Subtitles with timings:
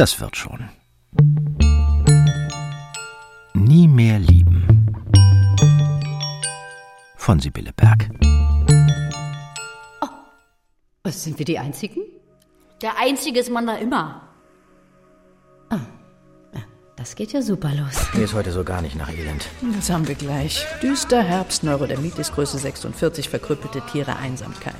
[0.00, 0.70] Das wird schon.
[3.52, 4.86] Nie mehr lieben.
[7.16, 8.08] Von Sibylle Berg.
[10.00, 12.00] Oh, sind wir die Einzigen?
[12.80, 14.22] Der Einzige ist man da immer.
[16.96, 18.14] Das geht ja super los.
[18.14, 19.48] Mir ist heute so gar nicht nach Elend.
[19.76, 20.64] Das haben wir gleich.
[20.82, 24.74] Düster Herbst, Neurodermitis, Größe 46, verkrüppelte Tiere, Einsamkeit.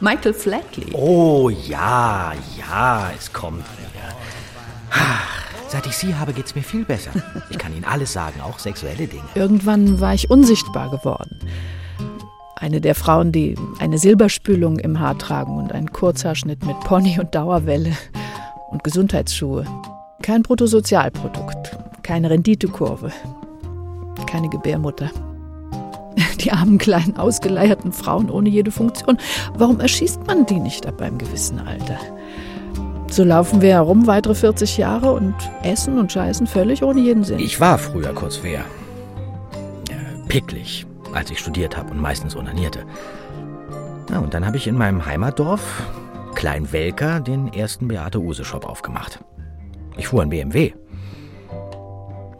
[0.00, 0.92] Michael Flatley.
[0.92, 4.09] Oh ja, ja, es kommt wieder.
[5.70, 7.12] Seit ich Sie habe, geht's mir viel besser.
[7.48, 9.22] Ich kann Ihnen alles sagen, auch sexuelle Dinge.
[9.36, 11.38] Irgendwann war ich unsichtbar geworden.
[12.56, 17.36] Eine der Frauen, die eine Silberspülung im Haar tragen und einen Kurzhaarschnitt mit Pony und
[17.36, 17.96] Dauerwelle
[18.70, 19.64] und Gesundheitsschuhe.
[20.22, 23.12] Kein Bruttosozialprodukt, keine Renditekurve,
[24.26, 25.12] keine Gebärmutter.
[26.40, 29.18] Die armen kleinen ausgeleierten Frauen ohne jede Funktion.
[29.54, 32.00] Warum erschießt man die nicht ab einem gewissen Alter?
[33.10, 37.40] So laufen wir herum weitere 40 Jahre und essen und scheißen völlig ohne jeden Sinn.
[37.40, 38.60] Ich war früher kurz wer.
[38.60, 42.84] Äh, picklig, als ich studiert habe und meistens onanierte.
[44.10, 45.82] Ja, und dann habe ich in meinem Heimatdorf,
[46.36, 49.18] Klein Welker, den ersten Beate-Use-Shop aufgemacht.
[49.96, 50.72] Ich fuhr ein BMW.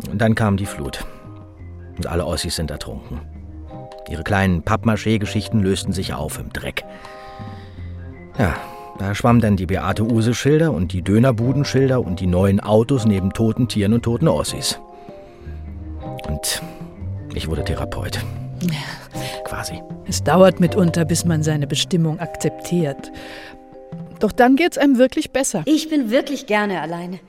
[0.08, 1.04] Und dann kam die Flut.
[1.96, 3.20] Und alle Ossis sind ertrunken.
[4.08, 6.84] Ihre kleinen Pappmaché-Geschichten lösten sich auf im Dreck.
[8.38, 8.54] Ja,
[9.00, 13.94] da schwammen dann die Beate-Use-Schilder und die Dönerbudenschilder und die neuen Autos neben toten Tieren
[13.94, 14.78] und toten Ossis.
[16.28, 16.62] Und
[17.34, 18.20] ich wurde Therapeut.
[19.44, 19.82] Quasi.
[20.06, 23.10] Es dauert mitunter, bis man seine Bestimmung akzeptiert.
[24.18, 25.62] Doch dann geht's einem wirklich besser.
[25.64, 27.20] Ich bin wirklich gerne alleine.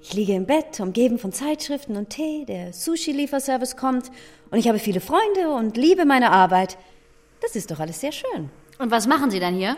[0.00, 4.10] Ich liege im Bett, umgeben von Zeitschriften und Tee, der Sushi-Lieferservice kommt
[4.50, 6.76] und ich habe viele Freunde und liebe meine Arbeit.
[7.40, 8.50] Das ist doch alles sehr schön.
[8.80, 9.76] Und was machen Sie dann hier?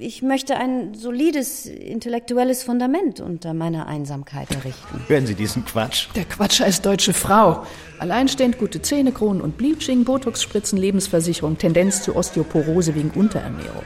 [0.00, 5.00] Ich möchte ein solides intellektuelles Fundament unter meiner Einsamkeit errichten.
[5.08, 6.06] Hören Sie diesen Quatsch?
[6.14, 7.66] Der Quatscher ist deutsche Frau.
[7.98, 13.82] Alleinstehend gute Zähne, Kronen und Bleaching, Botox-Spritzen, Lebensversicherung, Tendenz zu Osteoporose wegen Unterernährung.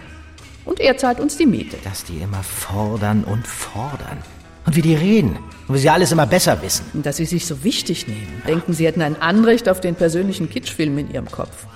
[0.67, 1.79] Und er zahlt uns die Miete.
[1.83, 4.19] Dass die immer fordern und fordern.
[4.67, 5.39] Und wie die reden.
[5.67, 6.85] Und wie sie alles immer besser wissen.
[6.93, 8.43] Und dass sie sich so wichtig nehmen.
[8.47, 11.67] Denken, sie hätten ein Anrecht auf den persönlichen Kitschfilm in ihrem Kopf.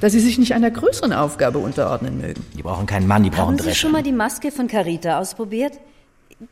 [0.00, 2.44] Dass sie sich nicht einer größeren Aufgabe unterordnen mögen.
[2.56, 3.76] Die brauchen keinen Mann, die brauchen Haben Sie Drescher.
[3.80, 5.78] schon mal die Maske von Carita ausprobiert?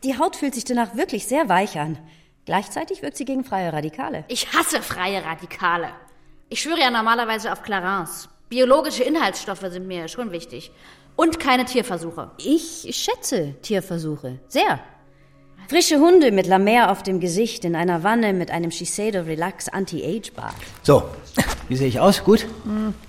[0.03, 1.97] Die Haut fühlt sich danach wirklich sehr weich an.
[2.45, 4.23] Gleichzeitig wirkt sie gegen freie Radikale.
[4.29, 5.89] Ich hasse freie Radikale.
[6.49, 8.29] Ich schwöre ja normalerweise auf Clarence.
[8.49, 10.71] Biologische Inhaltsstoffe sind mir schon wichtig.
[11.15, 12.31] Und keine Tierversuche.
[12.37, 14.39] Ich schätze Tierversuche.
[14.47, 14.79] Sehr.
[15.67, 20.31] Frische Hunde mit Lamer auf dem Gesicht in einer Wanne mit einem Shiseido Relax Anti-Age
[20.33, 20.53] Bar.
[20.83, 21.03] So,
[21.69, 22.23] wie sehe ich aus?
[22.23, 22.45] Gut?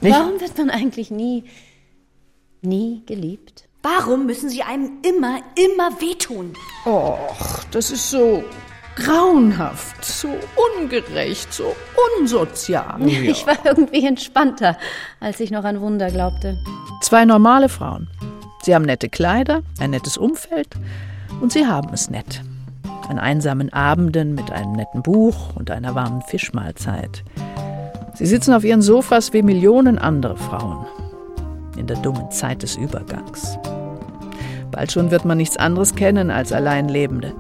[0.01, 0.17] Nicht?
[0.17, 1.45] Warum wird man eigentlich nie,
[2.63, 3.69] nie geliebt?
[3.83, 6.55] Warum müssen Sie einem immer, immer wehtun?
[6.87, 8.43] Och, das ist so
[8.97, 10.29] grauenhaft, so
[10.79, 11.77] ungerecht, so
[12.19, 13.07] unsozial.
[13.07, 14.79] Ich war irgendwie entspannter,
[15.21, 16.57] als ich noch an Wunder glaubte.
[17.03, 18.09] Zwei normale Frauen.
[18.63, 20.71] Sie haben nette Kleider, ein nettes Umfeld
[21.41, 22.43] und sie haben es nett.
[23.09, 27.23] An einsamen Abenden mit einem netten Buch und einer warmen Fischmahlzeit.
[28.15, 30.87] Sie sitzen auf ihren Sofas wie Millionen andere Frauen.
[31.77, 33.59] In der dummen Zeit des Übergangs.
[34.71, 37.33] Bald schon wird man nichts anderes kennen als Alleinlebende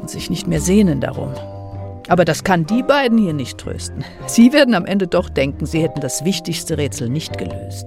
[0.00, 1.32] und sich nicht mehr sehnen darum.
[2.08, 4.04] Aber das kann die beiden hier nicht trösten.
[4.26, 7.86] Sie werden am Ende doch denken, sie hätten das wichtigste Rätsel nicht gelöst.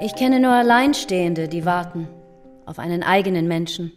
[0.00, 2.08] Ich kenne nur Alleinstehende, die warten
[2.66, 3.92] auf einen eigenen Menschen.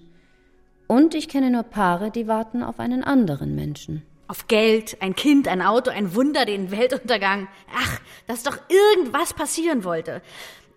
[0.88, 4.04] Und ich kenne nur Paare, die warten auf einen anderen Menschen.
[4.30, 7.48] Auf Geld, ein Kind, ein Auto, ein Wunder, den Weltuntergang.
[7.76, 10.22] Ach, dass doch irgendwas passieren wollte.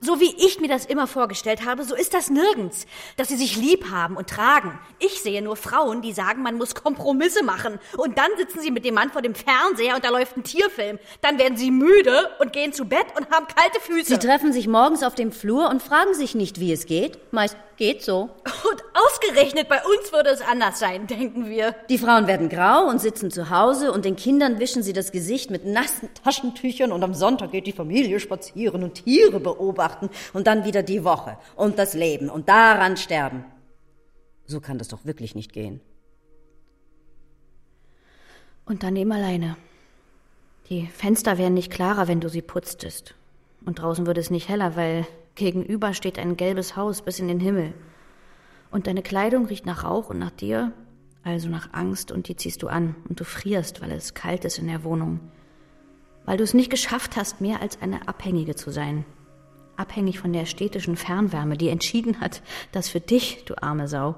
[0.02, 2.86] So wie ich mir das immer vorgestellt habe, so ist das nirgends.
[3.18, 4.78] Dass sie sich lieb haben und tragen.
[4.98, 7.78] Ich sehe nur Frauen, die sagen, man muss Kompromisse machen.
[7.98, 10.98] Und dann sitzen sie mit dem Mann vor dem Fernseher und da läuft ein Tierfilm.
[11.20, 14.06] Dann werden sie müde und gehen zu Bett und haben kalte Füße.
[14.14, 17.18] Sie treffen sich morgens auf dem Flur und fragen sich nicht, wie es geht.
[17.30, 18.28] Meist geht so.
[18.44, 21.74] und ausgerechnet bei uns würde es anders sein, denken wir.
[21.88, 25.50] Die Frauen werden grau und sitzen zu Hause und den Kindern wischen sie das Gesicht
[25.50, 30.64] mit nassen Taschentüchern und am Sonntag geht die Familie spazieren und Tiere beobachten und dann
[30.64, 33.46] wieder die Woche und das Leben und daran sterben.
[34.44, 35.80] So kann das doch wirklich nicht gehen.
[38.66, 39.56] Und dann eben alleine.
[40.68, 43.14] Die Fenster wären nicht klarer, wenn du sie putztest.
[43.64, 45.06] Und draußen würde es nicht heller, weil
[45.40, 47.72] gegenüber steht ein gelbes Haus bis in den Himmel.
[48.70, 50.72] Und deine Kleidung riecht nach Rauch und nach dir,
[51.24, 52.94] also nach Angst, und die ziehst du an.
[53.08, 55.18] Und du frierst, weil es kalt ist in der Wohnung.
[56.24, 59.04] Weil du es nicht geschafft hast, mehr als eine Abhängige zu sein.
[59.76, 64.16] Abhängig von der städtischen Fernwärme, die entschieden hat, dass für dich, du arme Sau,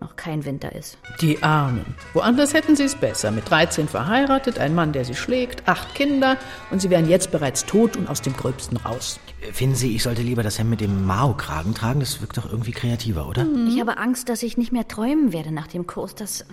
[0.00, 0.96] noch kein Winter ist.
[1.20, 1.94] Die Armen.
[2.12, 3.30] Woanders hätten sie es besser.
[3.30, 6.38] Mit 13 verheiratet, ein Mann, der sie schlägt, acht Kinder
[6.70, 9.20] und sie wären jetzt bereits tot und aus dem Gröbsten raus.
[9.50, 11.98] Finden Sie, ich sollte lieber das Hemd mit dem Mao-Kragen tragen?
[11.98, 13.44] Das wirkt doch irgendwie kreativer, oder?
[13.66, 16.14] Ich habe Angst, dass ich nicht mehr träumen werde nach dem Kurs.
[16.14, 16.44] Das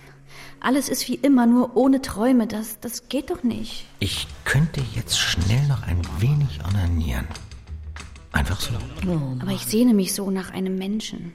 [0.60, 2.48] alles ist wie immer, nur ohne Träume.
[2.48, 3.86] Das, das geht doch nicht.
[4.00, 7.28] Ich könnte jetzt schnell noch ein wenig onanieren.
[8.32, 8.74] Einfach so.
[9.40, 11.34] Aber ich sehne mich so nach einem Menschen.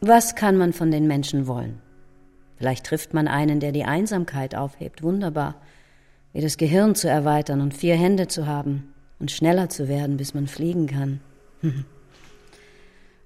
[0.00, 1.78] Was kann man von den Menschen wollen?
[2.56, 5.02] Vielleicht trifft man einen, der die Einsamkeit aufhebt.
[5.02, 5.56] Wunderbar.
[6.32, 10.34] Wie das Gehirn zu erweitern und vier Hände zu haben und schneller zu werden, bis
[10.34, 11.20] man fliegen kann.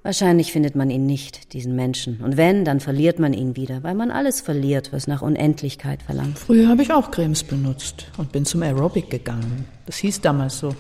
[0.03, 2.21] Wahrscheinlich findet man ihn nicht, diesen Menschen.
[2.23, 6.39] Und wenn, dann verliert man ihn wieder, weil man alles verliert, was nach Unendlichkeit verlangt.
[6.39, 9.67] Früher habe ich auch Cremes benutzt und bin zum Aerobic gegangen.
[9.85, 10.75] Das hieß damals so.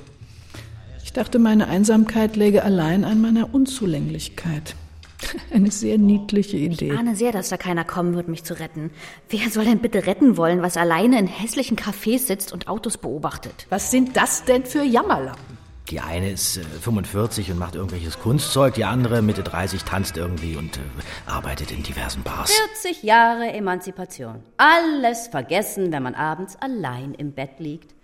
[1.04, 4.74] Ich dachte, meine Einsamkeit läge allein an meiner Unzulänglichkeit.
[5.52, 6.92] Eine sehr niedliche Idee.
[6.92, 8.90] Ich ahne sehr, dass da keiner kommen wird, mich zu retten.
[9.28, 13.66] Wer soll denn bitte retten wollen, was alleine in hässlichen Cafés sitzt und Autos beobachtet?
[13.68, 15.58] Was sind das denn für Jammerlappen?
[15.90, 20.54] Die eine ist äh, 45 und macht irgendwelches Kunstzeug, die andere Mitte 30 tanzt irgendwie
[20.56, 20.80] und äh,
[21.26, 22.52] arbeitet in diversen Bars.
[22.82, 24.42] 40 Jahre Emanzipation.
[24.56, 27.94] Alles vergessen, wenn man abends allein im Bett liegt.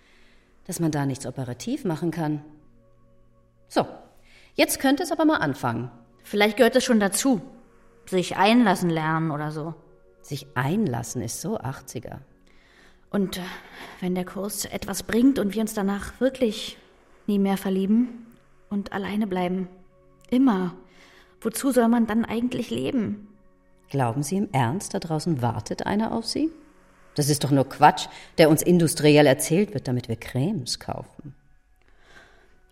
[0.65, 2.43] Dass man da nichts operativ machen kann.
[3.69, 3.87] So,
[4.55, 5.89] jetzt könnte es aber mal anfangen.
[6.29, 7.41] Vielleicht gehört es schon dazu.
[8.05, 9.75] Sich einlassen lernen oder so.
[10.21, 12.17] Sich einlassen ist so 80er.
[13.09, 13.41] Und äh,
[14.01, 16.77] wenn der Kurs etwas bringt und wir uns danach wirklich
[17.27, 18.27] nie mehr verlieben
[18.69, 19.69] und alleine bleiben.
[20.29, 20.75] Immer.
[21.39, 23.29] Wozu soll man dann eigentlich leben?
[23.89, 26.51] Glauben Sie im Ernst, da draußen wartet einer auf Sie?
[27.15, 28.07] Das ist doch nur Quatsch,
[28.37, 31.35] der uns industriell erzählt wird, damit wir Cremes kaufen.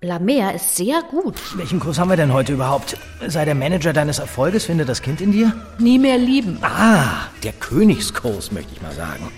[0.05, 1.33] La Mer ist sehr gut.
[1.57, 2.95] Welchen Kurs haben wir denn heute überhaupt?
[3.25, 5.51] Sei der Manager deines Erfolges, finde das Kind in dir?
[5.79, 6.59] Nie mehr lieben.
[6.61, 9.31] Ah, der Königskurs, möchte ich mal sagen.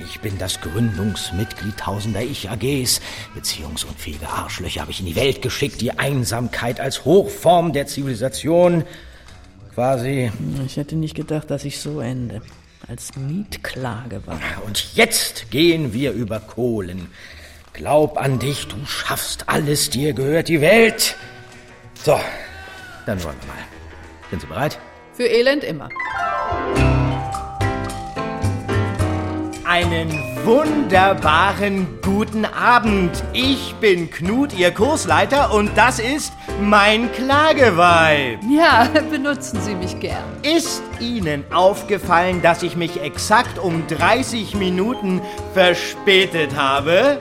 [0.00, 3.00] Ich bin das Gründungsmitglied tausender Ich-AGs.
[3.36, 5.80] Beziehungsunfähige Arschlöcher habe ich in die Welt geschickt.
[5.80, 8.82] Die Einsamkeit als Hochform der Zivilisation.
[9.74, 10.32] Quasi.
[10.66, 12.42] Ich hätte nicht gedacht, dass ich so ende.
[12.88, 14.40] Als Mietklage war.
[14.66, 17.06] Und jetzt gehen wir über Kohlen.
[17.78, 21.14] Glaub an dich, du schaffst alles, dir gehört die Welt.
[21.94, 22.18] So,
[23.06, 23.62] dann wollen wir mal.
[24.30, 24.80] Sind Sie bereit?
[25.12, 25.88] Für Elend immer.
[29.64, 30.10] Einen
[30.44, 33.22] wunderbaren guten Abend.
[33.32, 38.40] Ich bin Knut, Ihr Kursleiter, und das ist mein Klageweib.
[38.50, 40.24] Ja, benutzen Sie mich gern.
[40.42, 45.22] Ist Ihnen aufgefallen, dass ich mich exakt um 30 Minuten
[45.54, 47.20] verspätet habe?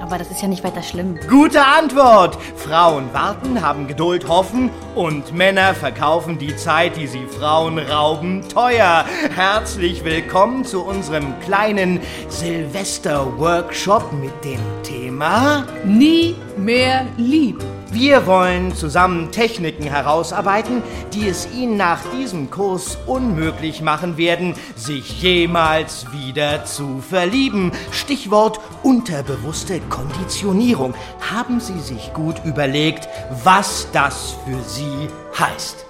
[0.00, 1.18] Aber das ist ja nicht weiter schlimm.
[1.28, 2.36] Gute Antwort!
[2.56, 9.04] Frauen warten, haben Geduld, hoffen und Männer verkaufen die Zeit, die sie Frauen rauben, teuer.
[9.34, 17.79] Herzlich willkommen zu unserem kleinen Silvester-Workshop mit dem Thema Nie mehr lieben.
[17.92, 20.82] Wir wollen zusammen Techniken herausarbeiten,
[21.12, 27.72] die es Ihnen nach diesem Kurs unmöglich machen werden, sich jemals wieder zu verlieben.
[27.90, 30.94] Stichwort unterbewusste Konditionierung.
[31.32, 33.08] Haben Sie sich gut überlegt,
[33.42, 35.84] was das für Sie heißt?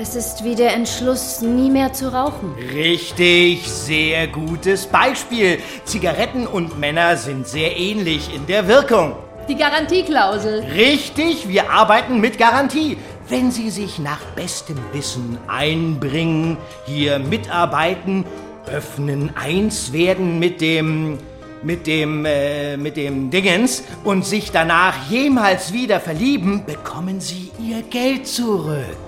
[0.00, 2.54] Es ist wie der Entschluss, nie mehr zu rauchen.
[2.72, 5.58] Richtig, sehr gutes Beispiel.
[5.84, 9.16] Zigaretten und Männer sind sehr ähnlich in der Wirkung.
[9.48, 10.60] Die Garantieklausel.
[10.74, 12.98] Richtig, wir arbeiten mit Garantie.
[13.28, 18.26] Wenn Sie sich nach bestem Wissen einbringen, hier mitarbeiten,
[18.66, 21.18] öffnen, eins werden mit dem
[21.62, 27.82] mit dem äh, mit dem Dingens und sich danach jemals wieder verlieben, bekommen Sie Ihr
[27.82, 29.07] Geld zurück.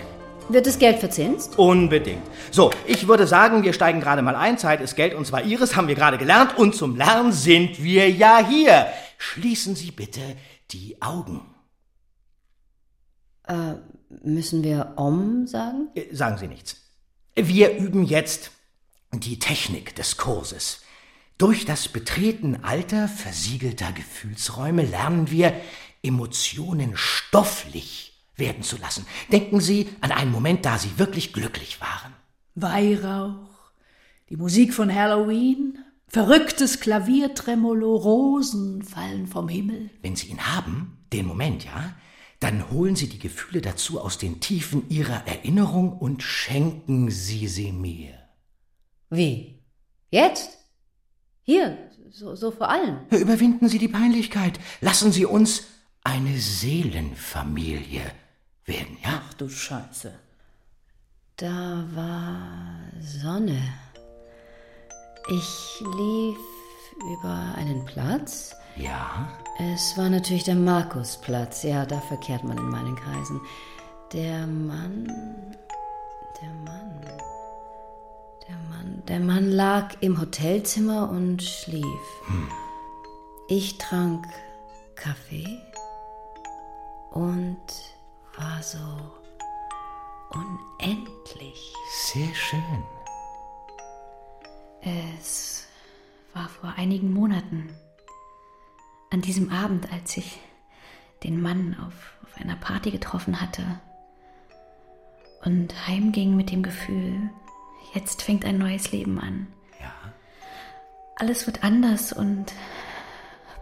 [0.53, 1.59] Wird das Geld verzinst?
[1.59, 2.23] Unbedingt.
[2.51, 4.59] So, ich würde sagen, wir steigen gerade mal ein.
[4.59, 6.59] Zeit ist Geld und zwar Ihres, haben wir gerade gelernt.
[6.59, 8.87] Und zum Lernen sind wir ja hier.
[9.19, 10.21] Schließen Sie bitte
[10.71, 11.43] die Augen.
[13.47, 13.75] Äh,
[14.23, 15.89] müssen wir Om sagen?
[15.95, 16.77] Äh, Sagen Sie nichts.
[17.37, 18.51] Wir üben jetzt
[19.13, 20.81] die Technik des Kurses.
[21.39, 25.55] Durch das Betreten alter, versiegelter Gefühlsräume lernen wir,
[26.03, 28.10] Emotionen stofflich
[28.41, 29.07] werden zu lassen.
[29.31, 32.15] Denken Sie an einen Moment, da Sie wirklich glücklich waren.
[32.55, 33.71] Weihrauch,
[34.29, 35.79] die Musik von Halloween,
[36.09, 39.91] verrücktes Klaviertremolo, Rosen fallen vom Himmel.
[40.03, 41.95] Wenn Sie ihn haben, den Moment, ja,
[42.41, 47.71] dann holen Sie die Gefühle dazu aus den Tiefen Ihrer Erinnerung und schenken Sie sie
[47.71, 48.15] mir.
[49.11, 49.63] Wie?
[50.11, 50.59] Jetzt?
[51.43, 53.07] Hier, so, so vor allen.
[53.11, 54.59] Überwinden Sie die Peinlichkeit.
[54.81, 55.65] Lassen Sie uns
[56.03, 58.03] eine Seelenfamilie
[58.71, 59.21] werden, ja?
[59.29, 60.13] Ach du Scheiße.
[61.37, 62.39] Da war
[63.01, 63.61] Sonne.
[65.29, 66.39] Ich lief
[67.15, 68.55] über einen Platz.
[68.77, 69.29] Ja?
[69.59, 71.63] Es war natürlich der Markusplatz.
[71.63, 73.41] Ja, da verkehrt man in meinen Kreisen.
[74.13, 75.07] Der Mann.
[76.41, 77.01] Der Mann.
[78.49, 79.03] Der Mann.
[79.09, 81.85] Der Mann lag im Hotelzimmer und schlief.
[82.27, 82.49] Hm.
[83.49, 84.27] Ich trank
[84.95, 85.59] Kaffee
[87.11, 87.59] und
[88.37, 88.79] war so
[90.31, 91.75] unendlich.
[91.91, 92.85] Sehr schön.
[94.83, 95.67] Es
[96.33, 97.75] war vor einigen Monaten.
[99.11, 100.39] An diesem Abend, als ich
[101.25, 103.81] den Mann auf, auf einer Party getroffen hatte
[105.45, 107.31] und heimging mit dem Gefühl,
[107.95, 109.49] jetzt fängt ein neues Leben an.
[109.81, 109.93] Ja.
[111.17, 112.53] Alles wird anders und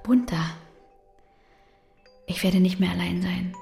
[0.02, 0.44] bunter.
[2.26, 3.54] Ich werde nicht mehr allein sein.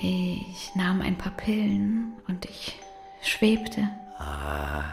[0.00, 2.78] Ich nahm ein paar Pillen und ich
[3.22, 3.88] schwebte.
[4.18, 4.84] Aha,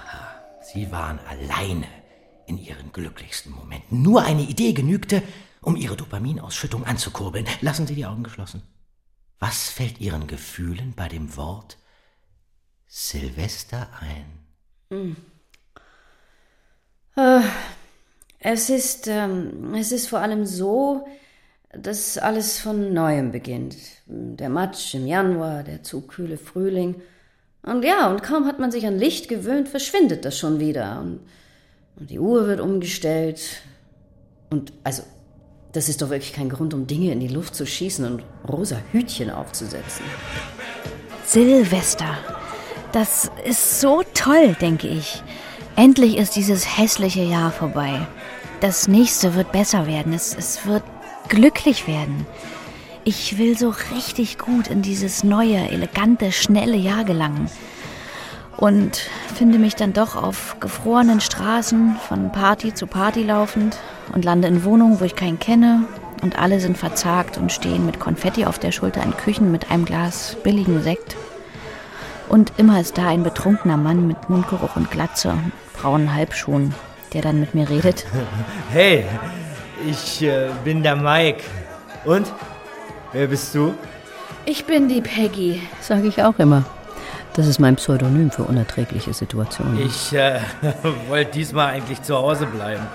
[0.61, 1.87] Sie waren alleine
[2.45, 4.01] in Ihren glücklichsten Momenten.
[4.01, 5.21] Nur eine Idee genügte,
[5.61, 7.45] um Ihre Dopaminausschüttung anzukurbeln.
[7.61, 8.63] Lassen Sie die Augen geschlossen.
[9.39, 11.77] Was fällt Ihren Gefühlen bei dem Wort
[12.87, 14.25] Silvester ein?
[14.89, 15.15] Hm.
[17.17, 17.41] Äh,
[18.39, 21.05] es ist, ähm, es ist vor allem so,
[21.73, 23.75] dass alles von neuem beginnt.
[24.05, 26.95] Der Matsch im Januar, der zu kühle Frühling.
[27.63, 30.99] Und ja, und kaum hat man sich an Licht gewöhnt, verschwindet das schon wieder.
[31.01, 31.21] Und,
[31.95, 33.41] und die Uhr wird umgestellt.
[34.49, 35.03] Und also,
[35.71, 38.77] das ist doch wirklich kein Grund, um Dinge in die Luft zu schießen und rosa
[38.91, 40.05] Hütchen aufzusetzen.
[41.25, 42.17] Silvester.
[42.91, 45.23] Das ist so toll, denke ich.
[45.75, 48.05] Endlich ist dieses hässliche Jahr vorbei.
[48.59, 50.13] Das nächste wird besser werden.
[50.13, 50.83] Es, es wird
[51.29, 52.25] glücklich werden.
[53.03, 57.49] Ich will so richtig gut in dieses neue, elegante, schnelle Jahr gelangen.
[58.55, 58.97] Und
[59.35, 63.77] finde mich dann doch auf gefrorenen Straßen von Party zu Party laufend
[64.13, 65.85] und lande in Wohnungen, wo ich keinen kenne.
[66.21, 69.83] Und alle sind verzagt und stehen mit Konfetti auf der Schulter in Küchen mit einem
[69.83, 71.17] Glas billigen Sekt.
[72.29, 75.37] Und immer ist da ein betrunkener Mann mit Mundgeruch und Glatze
[75.73, 76.73] braunen Halbschuhen,
[77.11, 78.05] der dann mit mir redet.
[78.71, 79.05] Hey,
[79.87, 81.43] ich äh, bin der Mike.
[82.05, 82.31] Und?
[83.11, 83.73] Wer bist du?
[84.45, 86.63] Ich bin die Peggy, sage ich auch immer.
[87.33, 89.85] Das ist mein Pseudonym für unerträgliche Situationen.
[89.85, 90.39] Ich äh,
[91.07, 92.85] wollte diesmal eigentlich zu Hause bleiben.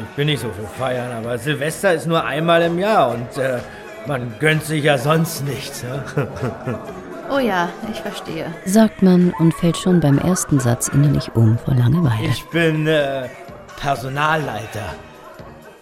[0.00, 3.58] Ich bin nicht so für Feiern, aber Silvester ist nur einmal im Jahr und äh,
[4.06, 5.82] man gönnt sich ja sonst nichts.
[5.82, 6.02] Ne?
[7.34, 8.52] Oh ja, ich verstehe.
[8.66, 12.28] Sagt man und fällt schon beim ersten Satz innerlich um vor Langeweile.
[12.28, 13.26] Ich bin äh,
[13.80, 14.92] Personalleiter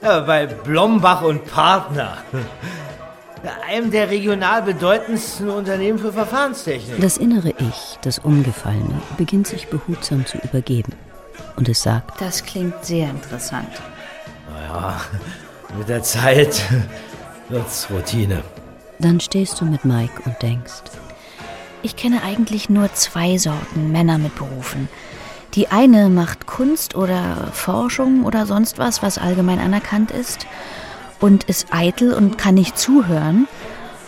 [0.03, 2.19] ja, bei Blombach und Partner.
[3.67, 7.01] Einem der regional bedeutendsten Unternehmen für Verfahrenstechnik.
[7.01, 10.93] Das innere Ich, das Umgefallene, beginnt sich behutsam zu übergeben.
[11.57, 13.71] Und es sagt: Das klingt sehr interessant.
[14.53, 15.01] Naja,
[15.79, 16.63] mit der Zeit
[17.49, 18.43] wird's Routine.
[18.99, 20.83] Dann stehst du mit Mike und denkst:
[21.83, 24.89] Ich kenne eigentlich nur zwei Sorten Männer mit Berufen.
[25.55, 30.47] Die eine macht Kunst oder Forschung oder sonst was, was allgemein anerkannt ist
[31.19, 33.49] und ist eitel und kann nicht zuhören.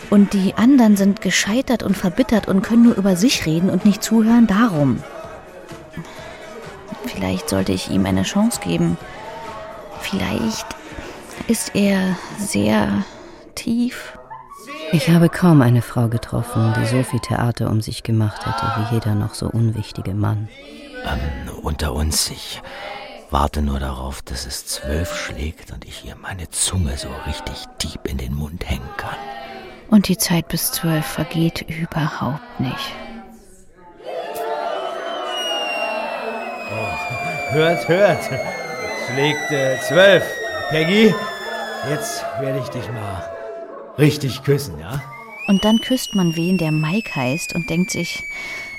[0.09, 4.03] Und die anderen sind gescheitert und verbittert und können nur über sich reden und nicht
[4.03, 5.01] zuhören darum.
[7.05, 8.97] Vielleicht sollte ich ihm eine Chance geben.
[9.99, 10.67] Vielleicht
[11.47, 13.03] ist er sehr
[13.55, 14.17] tief.
[14.91, 18.95] Ich habe kaum eine Frau getroffen, die so viel Theater um sich gemacht hätte wie
[18.95, 20.47] jeder noch so unwichtige Mann.
[21.05, 22.61] Ähm, unter uns, ich
[23.29, 28.07] warte nur darauf, dass es zwölf schlägt und ich ihr meine Zunge so richtig deep
[28.07, 29.17] in den Mund hängen kann.
[29.89, 32.93] Und die Zeit bis zwölf vergeht überhaupt nicht.
[36.71, 38.23] Oh, hört, hört.
[39.07, 40.23] Schlägt äh, zwölf.
[40.69, 41.13] Peggy,
[41.89, 43.29] jetzt werde ich dich mal
[43.97, 45.01] richtig küssen, ja?
[45.47, 48.23] Und dann küsst man wen, der Mike heißt und denkt sich,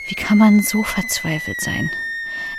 [0.09, 1.91] wie kann man so verzweifelt sein?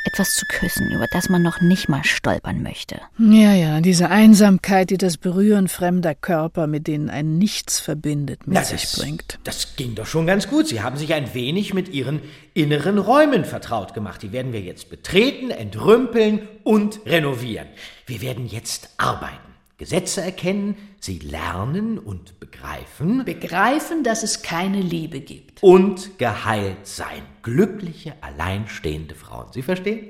[0.06, 3.00] Etwas zu küssen, über das man noch nicht mal stolpern möchte.
[3.18, 8.56] Ja, ja, diese Einsamkeit, die das Berühren fremder Körper, mit denen ein Nichts verbindet, mit
[8.56, 9.40] Na, sich das, bringt.
[9.44, 10.68] Das ging doch schon ganz gut.
[10.68, 12.22] Sie haben sich ein wenig mit Ihren
[12.54, 14.22] inneren Räumen vertraut gemacht.
[14.24, 17.68] Die werden wir jetzt betreten, entrümpeln und renovieren.
[18.06, 19.36] Wir werden jetzt arbeiten.
[19.78, 23.24] Gesetze erkennen, sie lernen und begreifen.
[23.24, 25.62] Begreifen, dass es keine Liebe gibt.
[25.62, 27.22] Und geheilt sein.
[27.44, 29.46] Glückliche, alleinstehende Frauen.
[29.54, 30.10] Sie verstehen?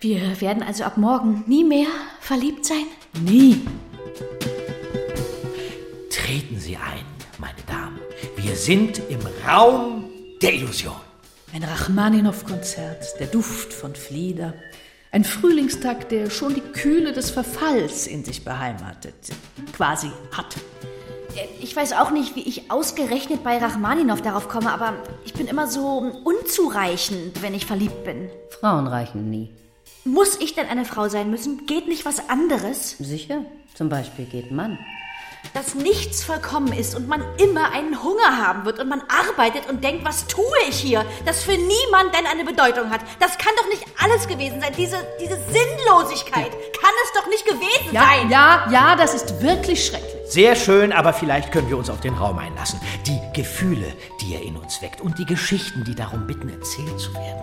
[0.00, 1.88] Wir werden also ab morgen nie mehr
[2.20, 2.86] verliebt sein?
[3.24, 3.60] Nie.
[6.08, 7.04] Treten Sie ein,
[7.38, 7.98] meine Damen.
[8.36, 10.04] Wir sind im Raum
[10.40, 10.94] der Illusion.
[11.52, 14.54] Ein Rachmaninow-Konzert, der Duft von Flieder.
[15.10, 19.14] Ein Frühlingstag, der schon die Kühle des Verfalls in sich beheimatet,
[19.72, 20.56] quasi hat.
[21.60, 25.66] Ich weiß auch nicht, wie ich ausgerechnet bei Rachmaninow darauf komme, aber ich bin immer
[25.66, 28.28] so unzureichend, wenn ich verliebt bin.
[28.60, 29.50] Frauen reichen nie.
[30.04, 31.66] Muss ich denn eine Frau sein müssen?
[31.66, 32.96] Geht nicht was anderes?
[32.98, 33.44] Sicher.
[33.74, 34.78] Zum Beispiel geht Mann.
[35.58, 39.82] Dass nichts vollkommen ist und man immer einen Hunger haben wird und man arbeitet und
[39.82, 41.04] denkt, was tue ich hier?
[41.26, 43.00] Das für niemand denn eine Bedeutung hat.
[43.18, 44.72] Das kann doch nicht alles gewesen sein.
[44.76, 48.30] Diese, diese Sinnlosigkeit kann es doch nicht gewesen Ja, sein.
[48.30, 50.12] ja, ja, das ist wirklich schrecklich.
[50.30, 52.78] Sehr schön, aber vielleicht können wir uns auf den Raum einlassen.
[53.08, 57.12] Die Gefühle, die er in uns weckt und die Geschichten, die darum bitten, erzählt zu
[57.14, 57.42] werden.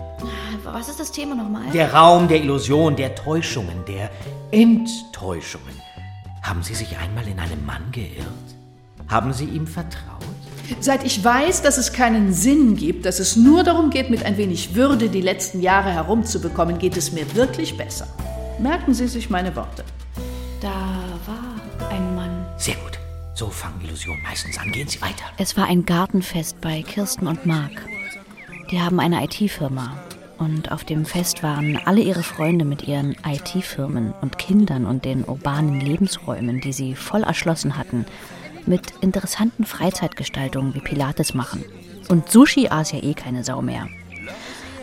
[0.64, 1.70] Was ist das Thema nochmal?
[1.74, 4.10] Der Raum der Illusion, der Täuschungen, der
[4.52, 5.82] Enttäuschungen.
[6.46, 8.28] Haben Sie sich einmal in einem Mann geirrt?
[9.08, 10.22] Haben Sie ihm vertraut?
[10.78, 14.36] Seit ich weiß, dass es keinen Sinn gibt, dass es nur darum geht, mit ein
[14.36, 18.06] wenig Würde die letzten Jahre herumzubekommen, geht es mir wirklich besser.
[18.60, 19.84] Merken Sie sich meine Worte.
[20.60, 22.46] Da war ein Mann.
[22.56, 22.96] Sehr gut.
[23.34, 24.70] So fangen Illusionen meistens an.
[24.70, 25.24] Gehen Sie weiter.
[25.38, 27.72] Es war ein Gartenfest bei Kirsten und Marc.
[28.70, 29.96] Die haben eine IT-Firma.
[30.38, 35.24] Und auf dem Fest waren alle ihre Freunde mit ihren IT-Firmen und Kindern und den
[35.24, 38.04] urbanen Lebensräumen, die sie voll erschlossen hatten,
[38.66, 41.64] mit interessanten Freizeitgestaltungen wie Pilates machen.
[42.08, 43.88] Und Sushi aß ja eh keine Sau mehr.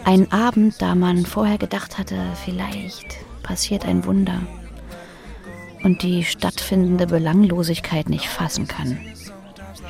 [0.05, 4.41] Ein Abend, da man vorher gedacht hatte, vielleicht passiert ein Wunder.
[5.83, 8.98] Und die stattfindende Belanglosigkeit nicht fassen kann.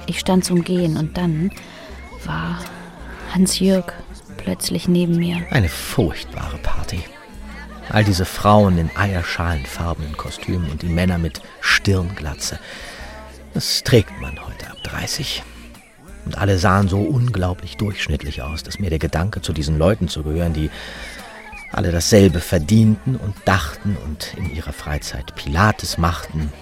[0.07, 1.51] Ich stand zum Gehen und dann
[2.25, 2.59] war
[3.33, 3.93] Hans-Jürg
[4.43, 5.45] plötzlich neben mir.
[5.49, 7.03] Eine furchtbare Party.
[7.89, 12.59] All diese Frauen in eierschalenfarbenen Kostümen und die Männer mit Stirnglatze.
[13.53, 15.43] Das trägt man heute ab 30.
[16.25, 20.23] Und alle sahen so unglaublich durchschnittlich aus, dass mir der Gedanke, zu diesen Leuten zu
[20.23, 20.69] gehören, die
[21.71, 26.53] alle dasselbe verdienten und dachten und in ihrer Freizeit Pilates machten,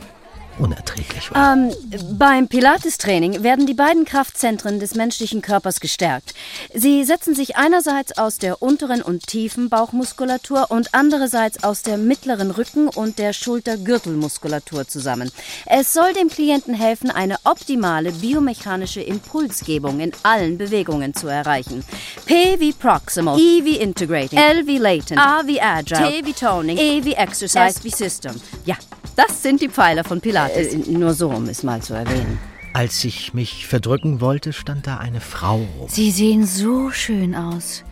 [0.61, 1.53] unerträglich war.
[1.53, 1.71] Ähm,
[2.17, 6.33] beim Pilates-Training werden die beiden Kraftzentren des menschlichen Körpers gestärkt.
[6.73, 12.51] Sie setzen sich einerseits aus der unteren und tiefen Bauchmuskulatur und andererseits aus der mittleren
[12.51, 15.31] Rücken- und der Schultergürtelmuskulatur zusammen.
[15.65, 21.83] Es soll dem Klienten helfen, eine optimale biomechanische Impulsgebung in allen Bewegungen zu erreichen.
[22.25, 26.77] P wie Proximal, E wie Integrating, L wie Latent, A wie Agile, T wie Toning,
[26.77, 28.39] E wie Exercise, S wie System.
[28.65, 28.75] Ja,
[29.15, 30.50] das sind die Pfeiler von Pilates.
[30.87, 32.39] Nur so, um es mal zu erwähnen.
[32.73, 35.89] Als ich mich verdrücken wollte, stand da eine Frau rum.
[35.89, 37.83] Sie sehen so schön aus.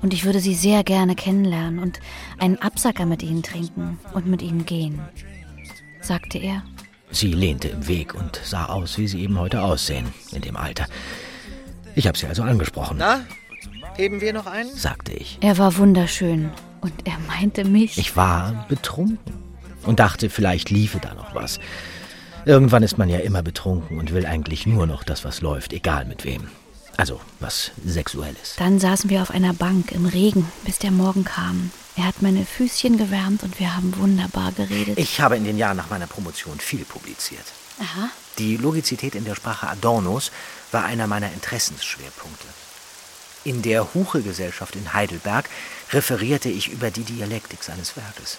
[0.00, 2.00] Und ich würde sie sehr gerne kennenlernen und
[2.38, 5.00] einen Absacker mit ihnen trinken und mit ihnen gehen,
[6.00, 6.64] sagte er.
[7.12, 10.86] Sie lehnte im Weg und sah aus, wie sie eben heute aussehen, in dem Alter.
[11.94, 13.20] Ich habe sie also angesprochen, Na,
[13.96, 14.74] heben wir noch einen?
[14.74, 15.38] sagte ich.
[15.40, 17.98] Er war wunderschön und er meinte mich.
[17.98, 19.34] Ich war betrunken
[19.84, 21.60] und dachte, vielleicht liefe da noch was.
[22.44, 26.04] Irgendwann ist man ja immer betrunken und will eigentlich nur noch das, was läuft, egal
[26.04, 26.48] mit wem.
[26.96, 28.56] Also was Sexuelles.
[28.58, 31.70] Dann saßen wir auf einer Bank im Regen, bis der Morgen kam.
[31.96, 34.98] Er hat meine Füßchen gewärmt und wir haben wunderbar geredet.
[34.98, 37.44] Ich habe in den Jahren nach meiner Promotion viel publiziert.
[37.80, 38.08] Aha.
[38.38, 40.32] Die Logizität in der Sprache Adornos
[40.72, 42.46] war einer meiner Interessensschwerpunkte.
[43.44, 45.48] In der Huche-Gesellschaft in Heidelberg
[45.92, 48.38] referierte ich über die Dialektik seines Werkes.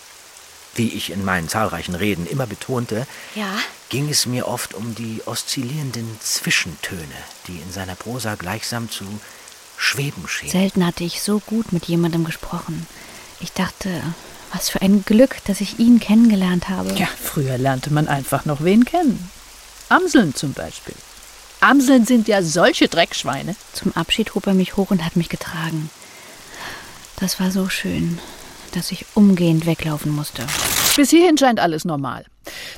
[0.76, 3.06] Wie ich in meinen zahlreichen Reden immer betonte,
[3.36, 3.54] Ja?
[3.90, 7.02] ging es mir oft um die oszillierenden Zwischentöne,
[7.48, 9.06] die in seiner Prosa gleichsam zu
[9.78, 10.52] schweben schienen.
[10.52, 12.88] Selten hatte ich so gut mit jemandem gesprochen.
[13.40, 13.90] Ich dachte,
[14.52, 16.94] was für ein Glück, dass ich ihn kennengelernt habe.
[16.94, 19.30] Ja, früher lernte man einfach noch wen kennen.
[19.90, 20.96] Amseln zum Beispiel.
[21.60, 23.56] Amseln sind ja solche Dreckschweine.
[23.74, 25.90] Zum Abschied hob er mich hoch und hat mich getragen.
[27.18, 28.20] Das war so schön,
[28.76, 30.46] dass ich umgehend weglaufen musste.
[30.96, 32.26] Bis hierhin scheint alles normal.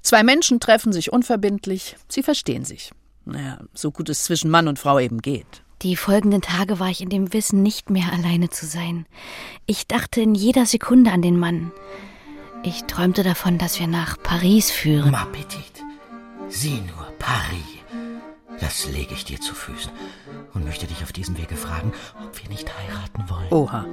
[0.01, 2.91] Zwei Menschen treffen sich unverbindlich, sie verstehen sich.
[3.25, 5.63] Naja, so gut es zwischen Mann und Frau eben geht.
[5.81, 9.05] Die folgenden Tage war ich in dem Wissen, nicht mehr alleine zu sein.
[9.65, 11.71] Ich dachte in jeder Sekunde an den Mann.
[12.63, 15.12] Ich träumte davon, dass wir nach Paris führen.
[15.12, 15.84] Ma Appetit.
[16.49, 17.75] Sieh nur, Paris.
[18.60, 19.91] Das lege ich dir zu Füßen
[20.53, 21.91] und möchte dich auf diesem Wege fragen,
[22.23, 23.51] ob wir nicht heiraten wollen.
[23.51, 23.86] Oha.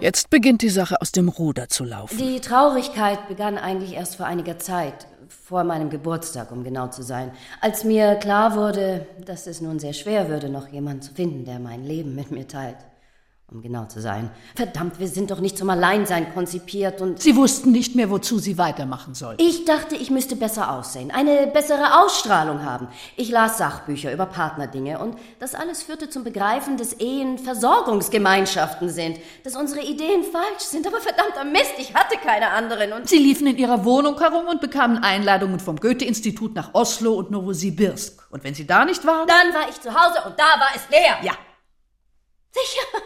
[0.00, 2.18] Jetzt beginnt die Sache aus dem Ruder zu laufen.
[2.18, 7.30] Die Traurigkeit begann eigentlich erst vor einiger Zeit, vor meinem Geburtstag, um genau zu sein,
[7.60, 11.58] als mir klar wurde, dass es nun sehr schwer würde, noch jemanden zu finden, der
[11.58, 12.76] mein Leben mit mir teilt.
[13.52, 14.30] Um genau zu sein.
[14.56, 17.22] Verdammt, wir sind doch nicht zum Alleinsein konzipiert und.
[17.22, 19.40] Sie wussten nicht mehr, wozu sie weitermachen sollten.
[19.40, 22.88] Ich dachte, ich müsste besser aussehen, eine bessere Ausstrahlung haben.
[23.16, 29.18] Ich las Sachbücher über Partnerdinge und das alles führte zum Begreifen, dass Ehen Versorgungsgemeinschaften sind,
[29.44, 33.08] dass unsere Ideen falsch sind, aber verdammter Mist, ich hatte keine anderen und.
[33.08, 38.26] Sie liefen in ihrer Wohnung herum und bekamen Einladungen vom Goethe-Institut nach Oslo und Novosibirsk.
[38.30, 39.28] Und wenn sie da nicht waren.
[39.28, 41.18] Dann war ich zu Hause und da war es leer.
[41.22, 41.32] Ja.
[42.50, 43.02] Sicher.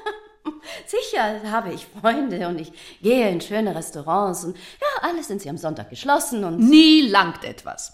[0.87, 2.73] Sicher habe ich Freunde und ich
[3.03, 6.59] gehe in schöne Restaurants und ja, alles sind sie am Sonntag geschlossen und.
[6.59, 7.93] Nie langt etwas.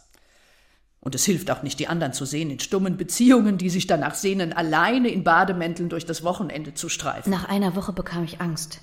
[1.00, 4.16] Und es hilft auch nicht, die anderen zu sehen in stummen Beziehungen, die sich danach
[4.16, 7.30] sehnen, alleine in Bademänteln durch das Wochenende zu streifen.
[7.30, 8.80] Nach einer Woche bekam ich Angst.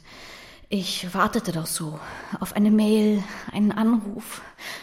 [0.70, 2.00] Ich wartete doch so
[2.40, 4.42] auf eine Mail, einen Anruf,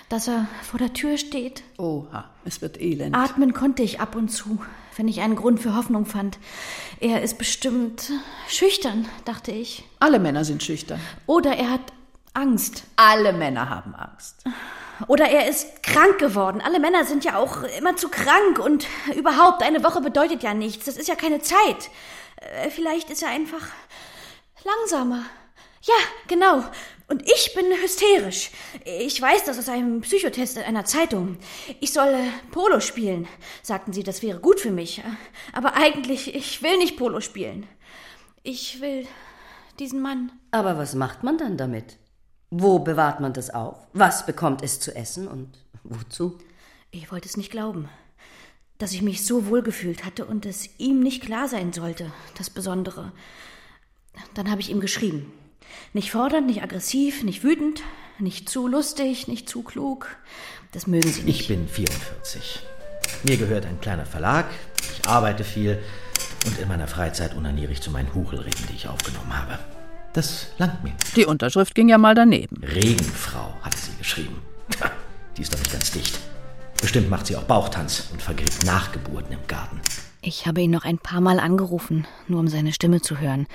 [0.09, 1.63] dass er vor der Tür steht.
[1.79, 3.17] Oha, es wird elend.
[3.17, 4.61] Atmen konnte ich ab und zu,
[5.01, 6.39] wenn ich einen Grund für Hoffnung fand.
[7.01, 8.13] Er ist bestimmt
[8.49, 9.83] schüchtern, dachte ich.
[9.99, 11.01] Alle Männer sind schüchtern.
[11.25, 11.81] Oder er hat
[12.35, 12.85] Angst.
[12.97, 14.45] Alle Männer haben Angst.
[15.09, 16.61] Oder er ist krank geworden.
[16.63, 18.87] Alle Männer sind ja auch immer zu krank und
[19.17, 20.85] überhaupt, eine Woche bedeutet ja nichts.
[20.85, 21.89] Das ist ja keine Zeit.
[22.37, 23.69] Äh, Vielleicht ist er einfach
[24.65, 25.23] langsamer.
[25.81, 25.95] Ja,
[26.29, 26.63] genau.
[27.11, 28.53] Und ich bin hysterisch.
[28.85, 31.39] Ich weiß das aus einem Psychotest in einer Zeitung.
[31.81, 33.27] Ich soll äh, Polo spielen.
[33.65, 35.03] Sagten sie, das wäre gut für mich.
[35.53, 37.67] Aber eigentlich, ich will nicht Polo spielen.
[38.45, 39.09] Ich will
[39.81, 40.31] diesen Mann.
[40.53, 41.99] Aber was macht man dann damit?
[42.51, 43.77] Wo bewahrt man das auf?
[43.93, 46.39] Was bekommt es zu essen und wozu?
[46.93, 47.89] Ich wollte es nicht glauben.
[48.79, 52.51] Dass ich mich so wohl gefühlt hatte und es ihm nicht klar sein sollte, das
[52.51, 53.11] Besondere.
[54.35, 55.33] Dann habe ich ihm geschrieben.
[55.93, 57.83] Nicht fordernd, nicht aggressiv, nicht wütend,
[58.19, 60.17] nicht zu lustig, nicht zu klug.
[60.73, 61.41] Das mögen sie nicht.
[61.41, 62.61] Ich bin 44.
[63.25, 64.47] Mir gehört ein kleiner Verlag,
[64.93, 65.79] ich arbeite viel
[66.47, 69.59] und in meiner Freizeit unaniere ich zu meinen Huchelreden, die ich aufgenommen habe.
[70.13, 70.93] Das langt mir.
[71.17, 72.63] Die Unterschrift ging ja mal daneben.
[72.65, 74.43] Regenfrau, hatte sie geschrieben.
[75.37, 76.19] Die ist doch nicht ganz dicht.
[76.81, 79.81] Bestimmt macht sie auch Bauchtanz und vergräbt Nachgeburten im Garten.
[80.23, 83.47] Ich habe ihn noch ein paar Mal angerufen, nur um seine Stimme zu hören.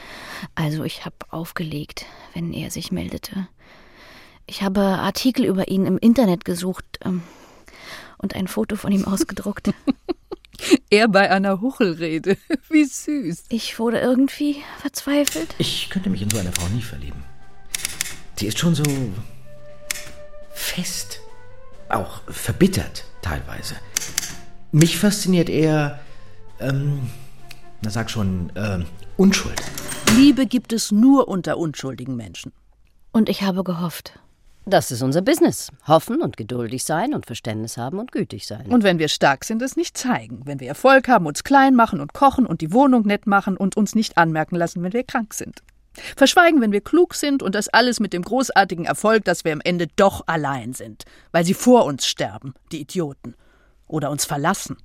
[0.56, 3.47] Also ich habe aufgelegt, wenn er sich meldete.
[4.47, 7.21] Ich habe Artikel über ihn im Internet gesucht ähm,
[8.17, 9.71] und ein Foto von ihm ausgedruckt.
[10.89, 12.38] Er bei einer Huchelrede.
[12.69, 13.43] Wie süß.
[13.49, 15.54] Ich wurde irgendwie verzweifelt.
[15.58, 17.23] Ich könnte mich in so eine Frau nie verlieben.
[18.38, 18.84] Sie ist schon so
[20.54, 21.19] fest,
[21.89, 23.75] auch verbittert teilweise.
[24.71, 25.99] Mich fasziniert eher,
[26.59, 27.09] ähm,
[27.81, 28.85] na sag schon, ähm,
[29.17, 29.61] Unschuld.
[30.15, 32.51] Liebe gibt es nur unter unschuldigen Menschen.
[33.11, 34.19] Und ich habe gehofft.
[34.65, 35.71] Das ist unser Business.
[35.87, 38.65] Hoffen und geduldig sein und Verständnis haben und gütig sein.
[38.67, 40.41] Und wenn wir stark sind, es nicht zeigen.
[40.45, 43.77] Wenn wir Erfolg haben, uns klein machen und kochen und die Wohnung nett machen und
[43.77, 45.61] uns nicht anmerken lassen, wenn wir krank sind.
[46.15, 49.61] Verschweigen, wenn wir klug sind und das alles mit dem großartigen Erfolg, dass wir am
[49.63, 53.35] Ende doch allein sind, weil sie vor uns sterben, die Idioten.
[53.87, 54.77] Oder uns verlassen.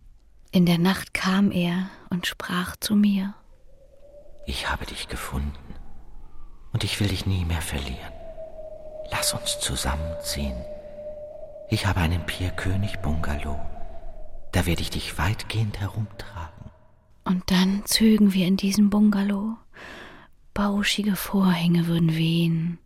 [0.53, 3.35] In der Nacht kam er und sprach zu mir.
[4.47, 5.75] Ich habe dich gefunden
[6.73, 8.13] und ich will dich nie mehr verlieren.
[9.13, 10.57] Lass uns zusammenziehen.
[11.69, 13.61] Ich habe einen Pierkönig-Bungalow.
[14.51, 16.71] Da werde ich dich weitgehend herumtragen.
[17.23, 19.57] Und dann zögen wir in diesem Bungalow.
[20.53, 22.81] Bauschige Vorhänge würden wehen.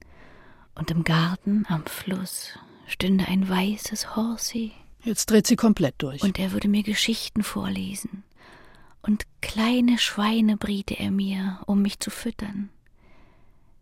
[0.74, 4.72] Und im Garten am Fluss stünde ein weißes Horsey.
[5.04, 6.22] Jetzt dreht sie komplett durch.
[6.22, 8.24] Und er würde mir Geschichten vorlesen.
[9.02, 12.70] Und kleine Schweine briete er mir, um mich zu füttern.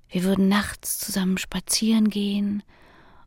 [0.09, 2.63] Wir würden nachts zusammen spazieren gehen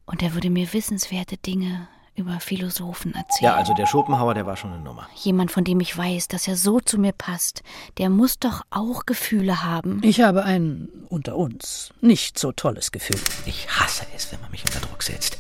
[0.06, 3.52] und er würde mir wissenswerte Dinge über Philosophen erzählen.
[3.52, 5.08] Ja, also der Schopenhauer, der war schon eine Nummer.
[5.16, 7.64] Jemand, von dem ich weiß, dass er so zu mir passt,
[7.98, 10.02] der muss doch auch Gefühle haben.
[10.04, 13.20] ich habe ein unter uns nicht so tolles Gefühl.
[13.46, 15.38] Ich hasse es, wenn man mich unter Druck setzt.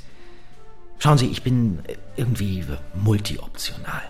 [1.06, 2.65] Schauen Sie, ich bin äh, irgendwie
[2.96, 4.02] multioptional.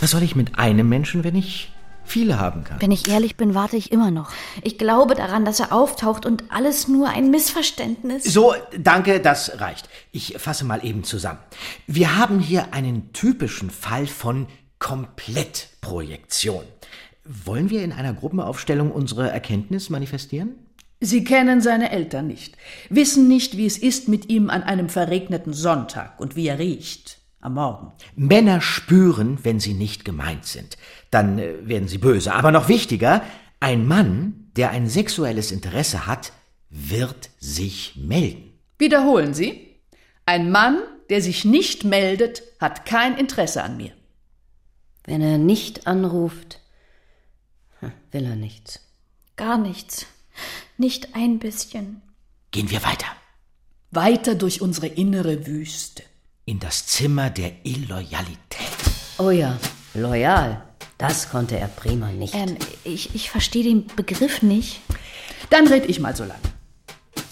[0.00, 1.70] Was soll ich mit einem Menschen, wenn ich
[2.04, 2.82] viele haben kann?
[2.82, 4.32] Wenn ich ehrlich bin, warte ich immer noch.
[4.64, 8.24] Ich glaube daran, dass er auftaucht und alles nur ein Missverständnis.
[8.24, 9.88] So, danke, das reicht.
[10.10, 11.38] Ich fasse mal eben zusammen.
[11.86, 14.48] Wir haben hier einen typischen Fall von
[14.80, 16.64] Komplettprojektion.
[17.22, 20.56] Wollen wir in einer Gruppenaufstellung unsere Erkenntnis manifestieren?
[21.00, 22.56] Sie kennen seine Eltern nicht,
[22.90, 27.18] wissen nicht, wie es ist mit ihm an einem verregneten Sonntag und wie er riecht
[27.40, 27.92] am Morgen.
[28.16, 30.76] Männer spüren, wenn sie nicht gemeint sind.
[31.10, 32.34] Dann äh, werden sie böse.
[32.34, 33.22] Aber noch wichtiger,
[33.60, 36.32] ein Mann, der ein sexuelles Interesse hat,
[36.68, 38.52] wird sich melden.
[38.78, 39.76] Wiederholen Sie.
[40.26, 43.92] Ein Mann, der sich nicht meldet, hat kein Interesse an mir.
[45.04, 46.60] Wenn er nicht anruft,
[47.80, 48.80] hm, will er nichts.
[49.36, 50.06] Gar nichts.
[50.80, 52.00] Nicht ein bisschen.
[52.52, 53.04] Gehen wir weiter.
[53.90, 56.02] Weiter durch unsere innere Wüste.
[56.46, 58.38] In das Zimmer der Illoyalität.
[59.18, 59.58] Oh ja,
[59.92, 60.62] loyal.
[60.96, 62.34] Das konnte er prima nicht.
[62.34, 64.80] Ähm, ich, ich verstehe den Begriff nicht.
[65.50, 66.40] Dann red ich mal so lange.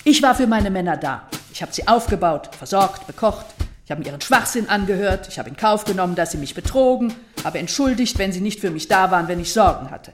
[0.04, 1.26] Ich war für meine Männer da.
[1.50, 3.46] Ich habe sie aufgebaut, versorgt, bekocht.
[3.86, 5.26] Ich habe mir ihren Schwachsinn angehört.
[5.28, 7.14] Ich habe in Kauf genommen, dass sie mich betrogen.
[7.44, 10.12] Habe entschuldigt, wenn sie nicht für mich da waren, wenn ich Sorgen hatte.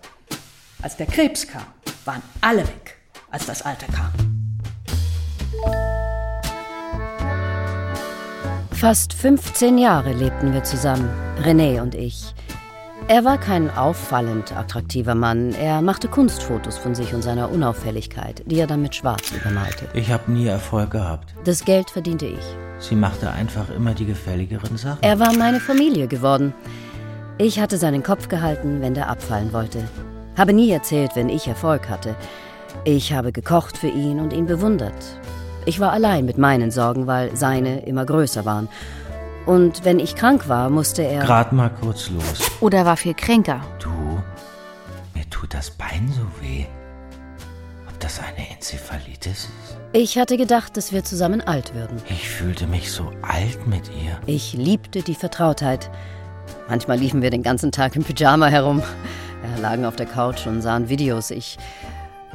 [0.83, 1.67] Als der Krebs kam,
[2.05, 2.99] waren alle weg,
[3.35, 4.13] als das Alter kam.
[8.71, 11.09] Fast 15 Jahre lebten wir zusammen,
[11.43, 12.35] René und ich.
[13.09, 15.53] Er war kein auffallend attraktiver Mann.
[15.53, 19.87] Er machte Kunstfotos von sich und seiner Unauffälligkeit, die er dann mit Schwarz übermalte.
[19.95, 21.35] Ich habe nie Erfolg gehabt.
[21.45, 22.45] Das Geld verdiente ich.
[22.79, 25.03] Sie machte einfach immer die gefälligeren Sachen.
[25.03, 26.55] Er war meine Familie geworden.
[27.37, 29.87] Ich hatte seinen Kopf gehalten, wenn der abfallen wollte.
[30.37, 32.15] Habe nie erzählt, wenn ich Erfolg hatte.
[32.83, 34.95] Ich habe gekocht für ihn und ihn bewundert.
[35.67, 38.69] Ich war allein mit meinen Sorgen, weil seine immer größer waren.
[39.47, 41.25] Und wenn ich krank war, musste er.
[41.25, 42.51] Grad mal kurz los.
[42.61, 43.61] Oder war viel kränker.
[43.79, 43.91] Du,
[45.15, 46.65] mir tut das Bein so weh.
[47.89, 49.79] Ob das eine Enzephalitis ist?
[49.93, 52.03] Ich hatte gedacht, dass wir zusammen alt würden.
[52.09, 54.19] Ich fühlte mich so alt mit ihr.
[54.27, 55.91] Ich liebte die Vertrautheit.
[56.69, 58.83] Manchmal liefen wir den ganzen Tag im Pyjama herum.
[59.43, 61.31] Wir lagen auf der Couch und sahen Videos.
[61.31, 61.59] Ich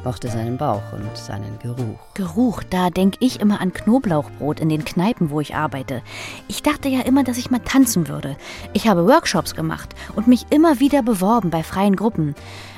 [0.04, 1.98] mochte seinen Bauch und seinen Geruch.
[2.14, 6.02] Geruch, da denk ich immer an Knoblauchbrot in den Kneipen, wo ich arbeite.
[6.48, 8.36] Ich dachte ja immer, dass ich mal tanzen würde.
[8.72, 12.34] Ich habe Workshops gemacht und mich immer wieder beworben bei freien Gruppen.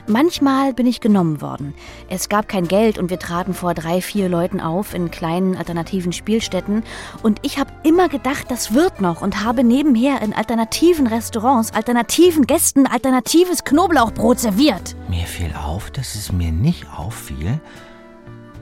[0.08, 1.74] Manchmal bin ich genommen worden.
[2.08, 6.12] Es gab kein Geld und wir traten vor drei, vier Leuten auf in kleinen alternativen
[6.12, 6.82] Spielstätten.
[7.22, 12.46] Und ich habe immer gedacht, das wird noch und habe nebenher in alternativen Restaurants, alternativen
[12.48, 14.96] Gästen, alternatives Knoblauchbrot serviert.
[15.08, 17.60] Mir fiel auf, dass es mir nicht auffiel,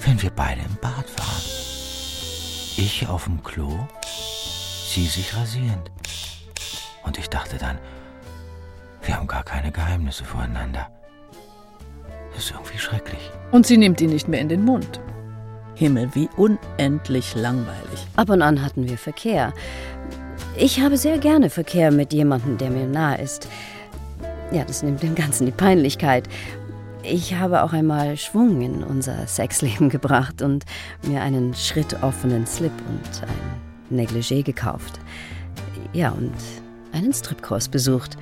[0.01, 1.43] wenn wir beide im Bad waren.
[2.77, 3.79] Ich auf dem Klo,
[4.89, 5.91] sie sich rasierend.
[7.03, 7.79] Und ich dachte dann,
[9.03, 10.91] wir haben gar keine Geheimnisse voreinander.
[12.35, 13.31] Das ist irgendwie schrecklich.
[13.51, 15.01] Und sie nimmt ihn nicht mehr in den Mund.
[15.75, 18.07] Himmel, wie unendlich langweilig.
[18.17, 19.53] Ab und an hatten wir Verkehr.
[20.57, 23.49] Ich habe sehr gerne Verkehr mit jemandem, der mir nah ist.
[24.53, 26.29] Ja, das nimmt dem Ganzen die Peinlichkeit.
[27.03, 30.65] Ich habe auch einmal Schwung in unser Sexleben gebracht und
[31.03, 33.23] mir einen schrittoffenen Slip und
[33.91, 35.01] ein Negligé gekauft.
[35.93, 36.35] Ja, und
[36.93, 38.19] einen Stripkurs besucht.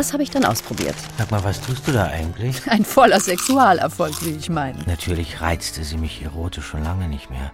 [0.00, 0.94] Das habe ich dann ausprobiert.
[1.18, 2.66] Sag mal, was tust du da eigentlich?
[2.70, 4.78] Ein voller Sexualerfolg, wie ich meine.
[4.86, 7.52] Natürlich reizte sie mich erotisch schon lange nicht mehr.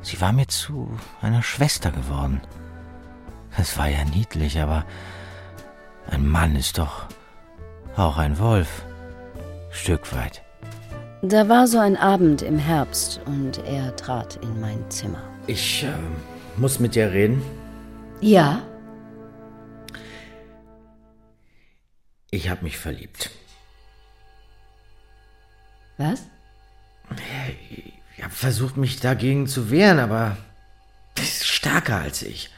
[0.00, 0.88] Sie war mir zu
[1.20, 2.40] einer Schwester geworden.
[3.58, 4.86] Es war ja niedlich, aber
[6.10, 7.04] ein Mann ist doch
[7.96, 8.86] auch ein Wolf.
[9.68, 10.40] Stück weit.
[11.20, 15.20] Da war so ein Abend im Herbst und er trat in mein Zimmer.
[15.46, 15.92] Ich äh,
[16.56, 17.42] muss mit dir reden.
[18.22, 18.62] Ja?
[22.30, 23.30] Ich habe mich verliebt.
[25.98, 26.22] Was?
[28.16, 30.36] Ich habe versucht, mich dagegen zu wehren, aber
[31.18, 32.50] ist stärker als ich.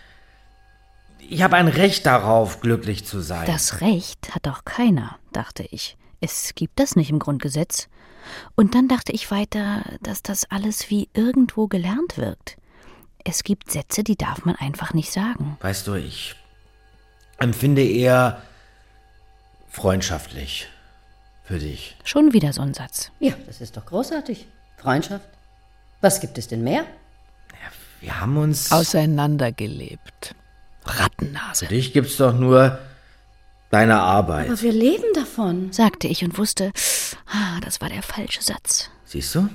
[1.19, 3.47] Ich habe ein Recht darauf, glücklich zu sein.
[3.47, 5.97] Das Recht hat doch keiner, dachte ich.
[6.21, 7.89] Es gibt das nicht im Grundgesetz.
[8.55, 12.59] Und dann dachte ich weiter, dass das alles wie irgendwo gelernt wirkt.
[13.25, 15.57] Es gibt Sätze, die darf man einfach nicht sagen.
[15.61, 16.37] Weißt du, ich
[17.39, 18.43] empfinde eher
[19.73, 20.69] freundschaftlich
[21.45, 21.97] für dich.
[22.05, 23.11] Schon wieder so ein Satz.
[23.19, 24.47] Ja, das ist doch großartig.
[24.77, 25.27] Freundschaft.
[26.01, 26.85] Was gibt es denn mehr?
[28.01, 28.73] Wir haben uns.
[28.73, 30.35] Auseinandergelebt.
[30.85, 31.67] Rattennase.
[31.67, 32.79] Für dich gibt's doch nur
[33.71, 34.49] deine Arbeit.
[34.49, 35.73] Aber wir leben davon.
[35.73, 36.73] sagte ich und wusste,
[37.27, 38.91] ah, das war der falsche Satz.
[39.05, 39.49] Siehst du?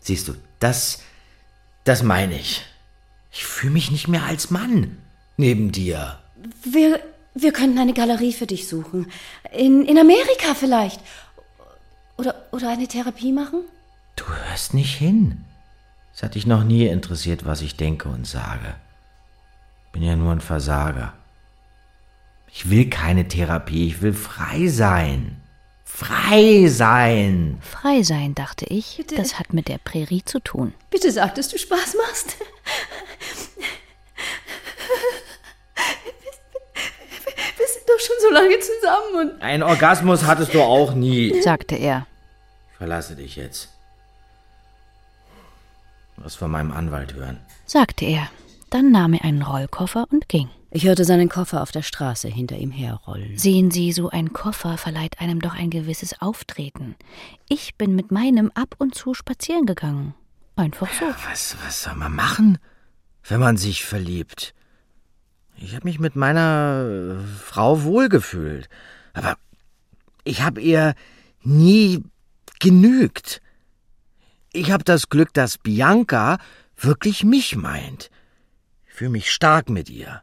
[0.00, 1.02] Siehst du, das.
[1.84, 2.64] Das meine ich.
[3.30, 4.96] Ich fühle mich nicht mehr als Mann
[5.36, 6.18] neben dir.
[6.64, 7.00] Wir,
[7.34, 9.10] wir könnten eine Galerie für dich suchen.
[9.52, 11.00] In, in Amerika vielleicht.
[12.16, 13.64] Oder, oder eine Therapie machen?
[14.16, 15.44] Du hörst nicht hin.
[16.14, 18.76] Es hat dich noch nie interessiert, was ich denke und sage.
[19.92, 21.12] Bin ja nur ein Versager.
[22.52, 25.40] Ich will keine Therapie, ich will frei sein.
[25.84, 27.58] Frei sein.
[27.60, 30.72] Frei sein, dachte ich, das hat mit der Prärie zu tun.
[30.90, 32.36] Bitte sag, dass du Spaß machst.
[38.04, 39.42] Schon so lange zusammen und.
[39.42, 41.40] Ein Orgasmus hattest du auch nie.
[41.42, 42.06] sagte er.
[42.70, 43.68] Ich verlasse dich jetzt.
[46.16, 47.38] Was von meinem Anwalt hören.
[47.66, 48.28] sagte er.
[48.70, 50.48] Dann nahm er einen Rollkoffer und ging.
[50.70, 53.38] Ich hörte seinen Koffer auf der Straße hinter ihm herrollen.
[53.38, 56.96] Sehen Sie, so ein Koffer verleiht einem doch ein gewisses Auftreten.
[57.48, 60.14] Ich bin mit meinem ab und zu spazieren gegangen.
[60.56, 61.04] Einfach so.
[61.30, 62.58] Was, was soll man machen,
[63.28, 64.52] wenn man sich verliebt?
[65.64, 68.68] Ich habe mich mit meiner äh, Frau wohlgefühlt.
[69.12, 69.36] Aber
[70.24, 70.94] ich habe ihr
[71.42, 72.02] nie
[72.60, 73.40] genügt.
[74.52, 76.38] Ich habe das Glück, dass Bianca
[76.76, 78.10] wirklich mich meint.
[78.86, 80.22] Ich fühle mich stark mit ihr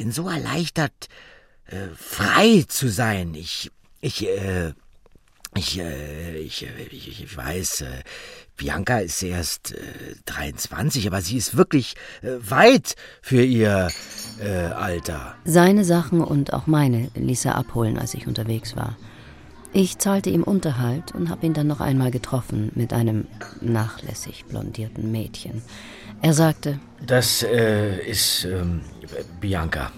[0.00, 1.08] bin so erleichtert,
[1.66, 3.34] äh, frei zu sein.
[3.34, 3.70] Ich,
[4.00, 4.72] ich, äh,
[5.54, 8.02] ich, äh, ich, äh, ich, ich weiß, äh,
[8.60, 9.76] Bianca ist erst äh,
[10.26, 13.88] 23, aber sie ist wirklich äh, weit für ihr
[14.38, 15.34] äh, Alter.
[15.46, 18.98] Seine Sachen und auch meine ließ er abholen, als ich unterwegs war.
[19.72, 23.28] Ich zahlte ihm Unterhalt und habe ihn dann noch einmal getroffen mit einem
[23.62, 25.62] nachlässig blondierten Mädchen.
[26.20, 28.82] Er sagte: Das äh, ist ähm,
[29.40, 29.90] Bianca,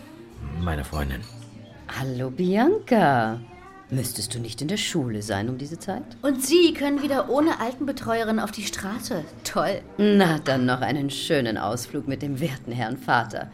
[0.61, 1.23] meine Freundin.
[1.99, 3.41] Hallo, Bianca.
[3.93, 6.03] Müsstest du nicht in der Schule sein um diese Zeit?
[6.23, 9.23] Und Sie können wieder ohne Altenbetreuerin auf die Straße.
[9.45, 9.83] Toll.
[9.99, 13.51] Na, dann noch einen schönen Ausflug mit dem werten Herrn Vater.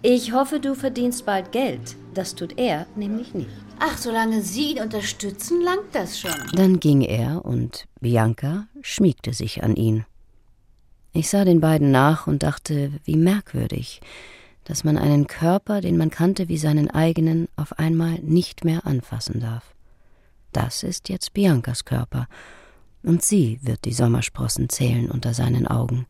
[0.00, 1.94] Ich hoffe, du verdienst bald Geld.
[2.14, 3.50] Das tut er nämlich nicht.
[3.78, 6.32] Ach, solange Sie ihn unterstützen, langt das schon.
[6.54, 10.06] Dann ging er und Bianca schmiegte sich an ihn.
[11.12, 14.00] Ich sah den beiden nach und dachte, wie merkwürdig,
[14.66, 19.40] dass man einen Körper, den man kannte wie seinen eigenen, auf einmal nicht mehr anfassen
[19.40, 19.74] darf.
[20.52, 22.28] Das ist jetzt Biancas Körper,
[23.06, 26.06] und sie wird die Sommersprossen zählen unter seinen Augen.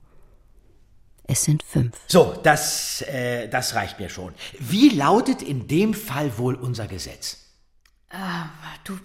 [1.25, 2.01] Es sind fünf.
[2.07, 4.33] So, das, äh, das reicht mir schon.
[4.59, 7.39] Wie lautet in dem Fall wohl unser Gesetz?
[8.11, 8.17] Äh,
[8.85, 8.99] du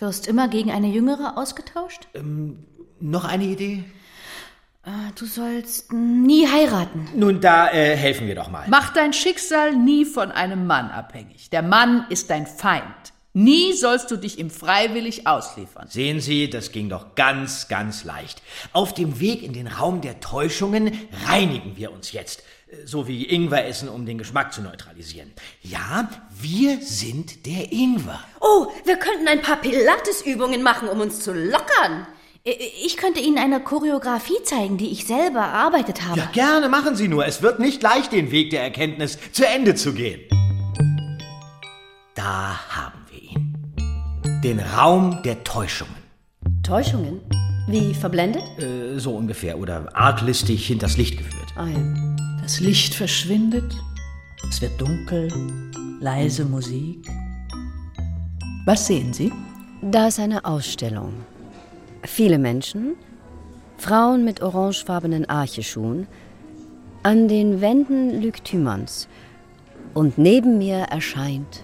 [0.00, 2.08] wirst immer gegen eine Jüngere ausgetauscht?
[2.14, 2.64] Ähm,
[2.98, 3.84] noch eine Idee?
[4.88, 7.08] Äh, du sollst nie heiraten.
[7.14, 8.64] Nun, da äh, helfen wir doch mal.
[8.68, 11.50] Mach dein Schicksal nie von einem Mann abhängig.
[11.50, 12.84] Der Mann ist dein Feind.
[13.34, 15.88] Nie sollst du dich ihm freiwillig ausliefern.
[15.88, 18.42] Sehen Sie, das ging doch ganz, ganz leicht.
[18.72, 22.42] Auf dem Weg in den Raum der Täuschungen reinigen wir uns jetzt.
[22.68, 25.34] Äh, so wie Ingwer essen, um den Geschmack zu neutralisieren.
[25.60, 28.24] Ja, wir sind der Ingwer.
[28.40, 32.06] Oh, wir könnten ein paar Pilates-Übungen machen, um uns zu lockern.
[32.84, 36.18] Ich könnte Ihnen eine Choreografie zeigen, die ich selber erarbeitet habe.
[36.18, 37.26] Ja, gerne, machen Sie nur.
[37.26, 40.20] Es wird nicht leicht, den Weg der Erkenntnis zu Ende zu gehen.
[42.14, 43.74] Da haben wir ihn.
[44.42, 45.94] Den Raum der Täuschungen.
[46.62, 47.20] Täuschungen?
[47.68, 48.42] Wie verblendet?
[48.58, 49.58] Äh, so ungefähr.
[49.58, 51.52] Oder arglistig hinters Licht geführt.
[51.54, 52.16] Ah, ja.
[52.40, 53.76] Das Licht verschwindet,
[54.48, 55.30] es wird dunkel,
[56.00, 57.06] leise Musik.
[58.64, 59.30] Was sehen Sie?
[59.82, 61.12] Da ist eine Ausstellung.
[62.04, 62.94] Viele Menschen,
[63.76, 66.06] Frauen mit orangefarbenen Archeschuhen,
[67.02, 69.08] an den Wänden Thymans.
[69.94, 71.62] Und neben mir erscheint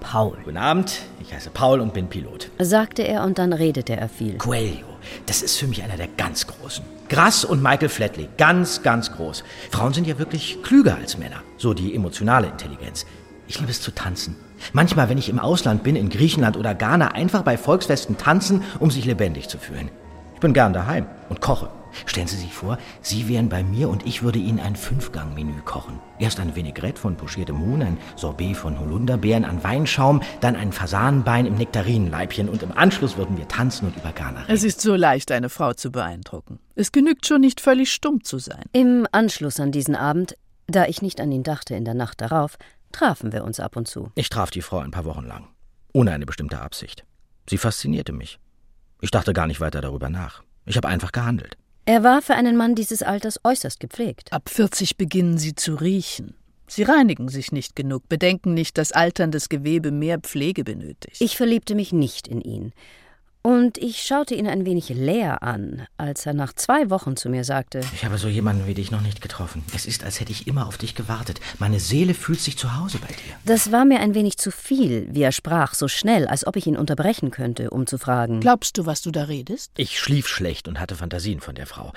[0.00, 0.36] Paul.
[0.44, 2.50] Guten Abend, ich heiße Paul und bin Pilot.
[2.58, 4.38] Sagte er und dann redete er viel.
[4.38, 4.86] Coelho,
[5.26, 6.84] das ist für mich einer der ganz Großen.
[7.08, 9.44] Grass und Michael Flatley, ganz, ganz groß.
[9.70, 13.04] Frauen sind ja wirklich klüger als Männer, so die emotionale Intelligenz.
[13.50, 14.36] Ich liebe es zu tanzen.
[14.72, 18.92] Manchmal, wenn ich im Ausland bin, in Griechenland oder Ghana, einfach bei Volksfesten tanzen, um
[18.92, 19.90] sich lebendig zu fühlen.
[20.34, 21.68] Ich bin gern daheim und koche.
[22.06, 25.98] Stellen Sie sich vor, Sie wären bei mir und ich würde Ihnen ein Fünfgang-Menü kochen.
[26.20, 31.44] Erst ein Vinaigrette von pochiertem Huhn, ein Sorbet von Holunderbeeren an Weinschaum, dann ein Fasanenbein
[31.44, 34.54] im Nektarinenleibchen und im Anschluss würden wir tanzen und über Ghana reden.
[34.54, 36.60] Es ist so leicht, eine Frau zu beeindrucken.
[36.76, 38.62] Es genügt schon nicht völlig stumm zu sein.
[38.70, 40.36] Im Anschluss an diesen Abend,
[40.68, 42.56] da ich nicht an ihn dachte in der Nacht darauf,
[42.92, 44.10] trafen wir uns ab und zu.
[44.14, 45.48] Ich traf die Frau ein paar Wochen lang,
[45.92, 47.04] ohne eine bestimmte Absicht.
[47.48, 48.38] Sie faszinierte mich.
[49.00, 50.42] Ich dachte gar nicht weiter darüber nach.
[50.66, 51.56] Ich habe einfach gehandelt.
[51.86, 54.32] Er war für einen Mann dieses Alters äußerst gepflegt.
[54.32, 56.34] Ab 40 beginnen sie zu riechen.
[56.66, 61.20] Sie reinigen sich nicht genug, bedenken nicht, dass alterndes Gewebe mehr Pflege benötigt.
[61.20, 62.72] Ich verliebte mich nicht in ihn.
[63.42, 67.44] Und ich schaute ihn ein wenig leer an, als er nach zwei Wochen zu mir
[67.44, 69.64] sagte: Ich habe so jemanden wie dich noch nicht getroffen.
[69.74, 71.40] Es ist, als hätte ich immer auf dich gewartet.
[71.58, 73.34] Meine Seele fühlt sich zu Hause bei dir.
[73.46, 76.66] Das war mir ein wenig zu viel, wie er sprach, so schnell, als ob ich
[76.66, 79.72] ihn unterbrechen könnte, um zu fragen: Glaubst du, was du da redest?
[79.76, 81.92] Ich schlief schlecht und hatte Fantasien von der Frau.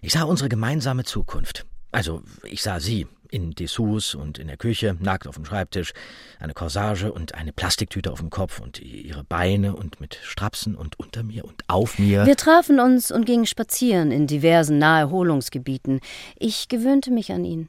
[0.00, 1.66] Ich sah unsere gemeinsame Zukunft.
[1.92, 5.92] Also, ich sah sie, in Dessous und in der Küche, nackt auf dem Schreibtisch,
[6.38, 10.98] eine Corsage und eine Plastiktüte auf dem Kopf und ihre Beine und mit Strapsen und
[10.98, 12.26] unter mir und auf mir.
[12.26, 16.00] Wir trafen uns und gingen spazieren in diversen Naherholungsgebieten.
[16.36, 17.68] Ich gewöhnte mich an ihn.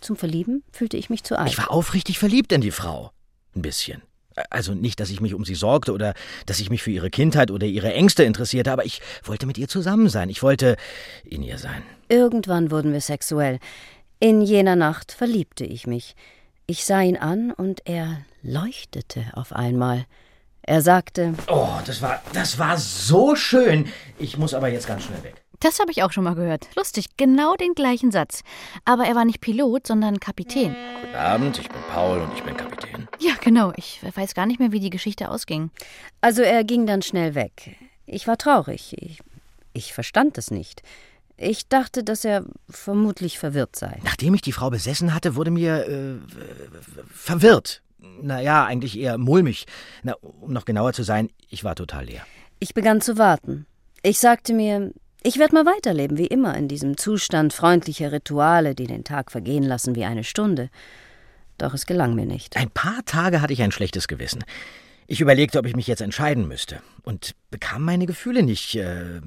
[0.00, 1.50] Zum Verlieben fühlte ich mich zu alt.
[1.50, 3.10] Ich war aufrichtig verliebt in die Frau.
[3.54, 4.02] Ein bisschen.
[4.48, 6.14] Also nicht, dass ich mich um sie sorgte oder
[6.46, 9.68] dass ich mich für ihre Kindheit oder ihre Ängste interessierte, aber ich wollte mit ihr
[9.68, 10.30] zusammen sein.
[10.30, 10.76] Ich wollte
[11.24, 11.82] in ihr sein.
[12.08, 13.58] Irgendwann wurden wir sexuell.
[14.22, 16.14] In jener Nacht verliebte ich mich.
[16.66, 20.04] Ich sah ihn an und er leuchtete auf einmal.
[20.60, 23.88] Er sagte: Oh, das war, das war so schön.
[24.18, 25.42] Ich muss aber jetzt ganz schnell weg.
[25.60, 26.68] Das habe ich auch schon mal gehört.
[26.76, 28.42] Lustig, genau den gleichen Satz.
[28.84, 30.76] Aber er war nicht Pilot, sondern Kapitän.
[31.00, 33.08] Guten Abend, ich bin Paul und ich bin Kapitän.
[33.20, 33.72] Ja, genau.
[33.76, 35.70] Ich weiß gar nicht mehr, wie die Geschichte ausging.
[36.20, 37.74] Also er ging dann schnell weg.
[38.04, 38.94] Ich war traurig.
[38.98, 39.20] Ich,
[39.72, 40.82] ich verstand es nicht.
[41.42, 43.98] Ich dachte, dass er vermutlich verwirrt sei.
[44.04, 46.14] Nachdem ich die Frau besessen hatte, wurde mir äh,
[47.10, 47.80] verwirrt.
[47.98, 49.66] Naja, eigentlich eher mulmig.
[50.02, 52.26] Na, um noch genauer zu sein, ich war total leer.
[52.58, 53.64] Ich begann zu warten.
[54.02, 58.86] Ich sagte mir, ich werde mal weiterleben, wie immer, in diesem Zustand freundlicher Rituale, die
[58.86, 60.68] den Tag vergehen lassen wie eine Stunde.
[61.56, 62.58] Doch es gelang mir nicht.
[62.58, 64.44] Ein paar Tage hatte ich ein schlechtes Gewissen.
[65.06, 69.22] Ich überlegte, ob ich mich jetzt entscheiden müsste und bekam meine Gefühle nicht äh,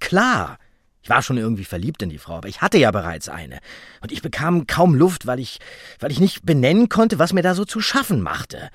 [0.00, 0.58] klar.
[1.02, 3.58] Ich war schon irgendwie verliebt in die Frau, aber ich hatte ja bereits eine.
[4.00, 5.58] Und ich bekam kaum Luft, weil ich,
[6.00, 8.70] weil ich nicht benennen konnte, was mir da so zu schaffen machte.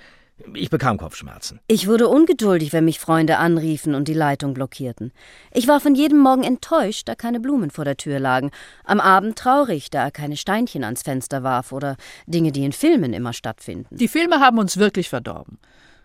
[0.55, 1.59] Ich bekam Kopfschmerzen.
[1.67, 5.11] Ich wurde ungeduldig, wenn mich Freunde anriefen und die Leitung blockierten.
[5.51, 8.51] Ich war von jedem Morgen enttäuscht, da keine Blumen vor der Tür lagen,
[8.83, 13.13] am Abend traurig, da er keine Steinchen ans Fenster warf oder Dinge, die in Filmen
[13.13, 13.95] immer stattfinden.
[13.95, 15.59] Die Filme haben uns wirklich verdorben.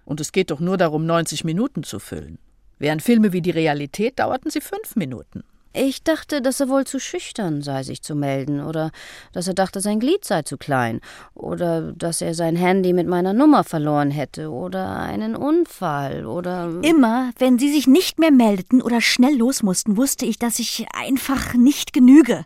[0.04, 2.38] Und es geht doch nur darum, 90 Minuten zu füllen.
[2.78, 5.42] Während Filme wie die Realität dauerten sie fünf Minuten.
[5.74, 8.90] Ich dachte, dass er wohl zu schüchtern sei, sich zu melden, oder
[9.32, 11.00] dass er dachte, sein Glied sei zu klein,
[11.34, 16.72] oder dass er sein Handy mit meiner Nummer verloren hätte, oder einen Unfall, oder.
[16.82, 20.86] Immer, wenn sie sich nicht mehr meldeten oder schnell los mussten, wusste ich, dass ich
[20.94, 22.44] einfach nicht genüge.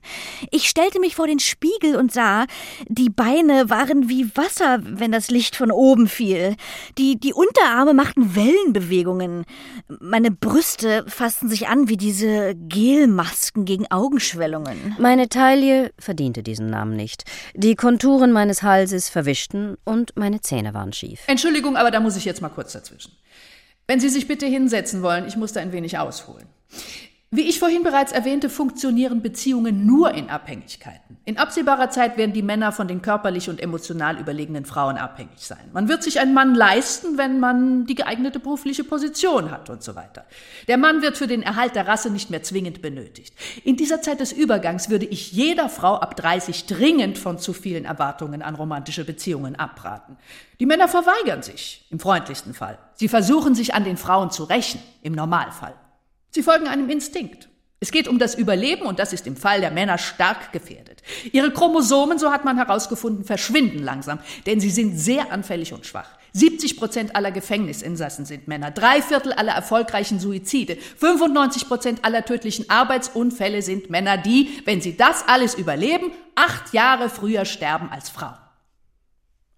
[0.50, 2.46] Ich stellte mich vor den Spiegel und sah,
[2.88, 6.56] die Beine waren wie Wasser, wenn das Licht von oben fiel.
[6.98, 9.44] Die, die Unterarme machten Wellenbewegungen.
[10.00, 13.21] Meine Brüste fassten sich an wie diese Gelmasken.
[13.22, 14.96] Masken gegen Augenschwellungen.
[14.98, 17.22] Meine Taille verdiente diesen Namen nicht.
[17.54, 21.20] Die Konturen meines Halses verwischten und meine Zähne waren schief.
[21.28, 23.12] Entschuldigung, aber da muss ich jetzt mal kurz dazwischen.
[23.86, 26.46] Wenn Sie sich bitte hinsetzen wollen, ich muss da ein wenig ausholen.
[27.35, 31.16] Wie ich vorhin bereits erwähnte, funktionieren Beziehungen nur in Abhängigkeiten.
[31.24, 35.70] In absehbarer Zeit werden die Männer von den körperlich und emotional überlegenen Frauen abhängig sein.
[35.72, 39.95] Man wird sich einen Mann leisten, wenn man die geeignete berufliche Position hat und so
[39.95, 40.26] weiter.
[40.68, 43.35] Der Mann wird für den Erhalt der Rasse nicht mehr zwingend benötigt.
[43.64, 47.87] In dieser Zeit des Übergangs würde ich jeder Frau ab 30 dringend von zu vielen
[47.87, 50.18] Erwartungen an romantische Beziehungen abraten.
[50.61, 52.78] Die Männer verweigern sich, im freundlichsten Fall.
[52.93, 55.72] Sie versuchen sich an den Frauen zu rächen, im Normalfall.
[56.33, 57.49] Sie folgen einem Instinkt.
[57.78, 61.03] Es geht um das Überleben und das ist im Fall der Männer stark gefährdet.
[61.33, 66.09] Ihre Chromosomen, so hat man herausgefunden, verschwinden langsam, denn sie sind sehr anfällig und schwach.
[66.33, 72.70] 70 Prozent aller Gefängnisinsassen sind Männer, drei Viertel aller erfolgreichen Suizide, 95 Prozent aller tödlichen
[72.70, 78.39] Arbeitsunfälle sind Männer, die, wenn sie das alles überleben, acht Jahre früher sterben als Frauen.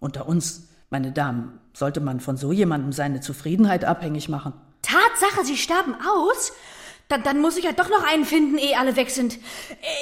[0.00, 4.54] Unter uns, meine Damen, sollte man von so jemandem seine Zufriedenheit abhängig machen.
[4.84, 6.52] Tatsache, sie sterben aus?
[7.08, 9.38] Dann, dann muss ich ja doch noch einen finden, ehe alle weg sind.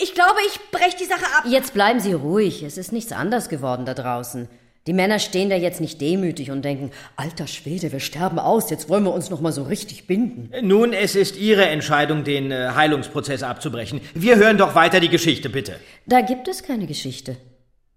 [0.02, 1.44] Ich glaube, ich breche die Sache ab.
[1.46, 2.62] Jetzt bleiben Sie ruhig.
[2.62, 4.48] Es ist nichts anders geworden da draußen.
[4.88, 8.88] Die Männer stehen da jetzt nicht demütig und denken, alter Schwede, wir sterben aus, jetzt
[8.88, 10.50] wollen wir uns noch mal so richtig binden.
[10.66, 14.00] Nun, es ist Ihre Entscheidung, den äh, Heilungsprozess abzubrechen.
[14.14, 15.78] Wir hören doch weiter die Geschichte, bitte.
[16.06, 17.36] Da gibt es keine Geschichte.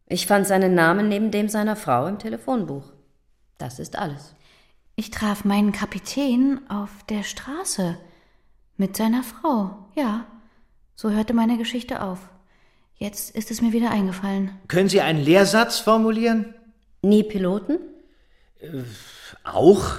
[0.08, 2.84] Ich fand seinen Namen neben dem seiner Frau im Telefonbuch.
[3.58, 4.35] Das ist alles.
[4.98, 7.98] Ich traf meinen Kapitän auf der Straße.
[8.78, 10.26] Mit seiner Frau, ja.
[10.96, 12.20] So hörte meine Geschichte auf.
[12.96, 14.52] Jetzt ist es mir wieder eingefallen.
[14.70, 16.56] Können Sie einen Lehrsatz formulieren?
[17.02, 17.78] Nie Piloten?
[18.62, 18.84] Äh,
[19.44, 19.98] auch?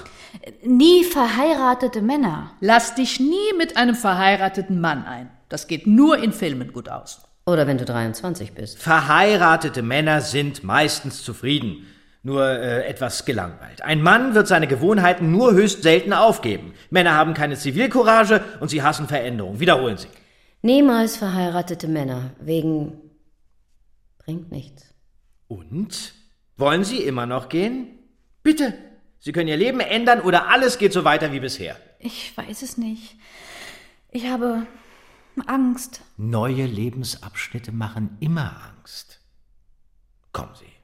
[0.63, 2.53] Nie verheiratete Männer.
[2.59, 5.29] Lass dich nie mit einem verheirateten Mann ein.
[5.47, 7.21] Das geht nur in Filmen gut aus.
[7.45, 8.79] Oder wenn du 23 bist.
[8.79, 11.85] Verheiratete Männer sind meistens zufrieden
[12.27, 13.81] nur äh, etwas gelangweilt.
[13.81, 16.73] Ein Mann wird seine Gewohnheiten nur höchst selten aufgeben.
[16.89, 19.61] Männer haben keine Zivilcourage und sie hassen Veränderung.
[19.61, 20.09] Wiederholen Sie.
[20.61, 22.99] Niemals verheiratete Männer, wegen
[24.19, 24.93] bringt nichts.
[25.47, 26.13] Und?
[26.57, 27.87] Wollen Sie immer noch gehen?
[28.43, 28.73] Bitte.
[29.19, 31.77] Sie können Ihr Leben ändern oder alles geht so weiter wie bisher.
[31.99, 33.15] Ich weiß es nicht.
[34.11, 34.67] Ich habe
[35.45, 36.01] Angst.
[36.17, 39.21] Neue Lebensabschnitte machen immer Angst.
[40.33, 40.76] Kommen Sie.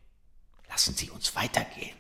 [0.74, 1.96] Lassen Sie uns weitergehen.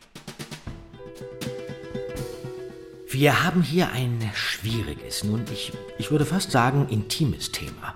[3.07, 7.93] Wir haben hier ein schwieriges, nun ich, ich würde fast sagen intimes Thema.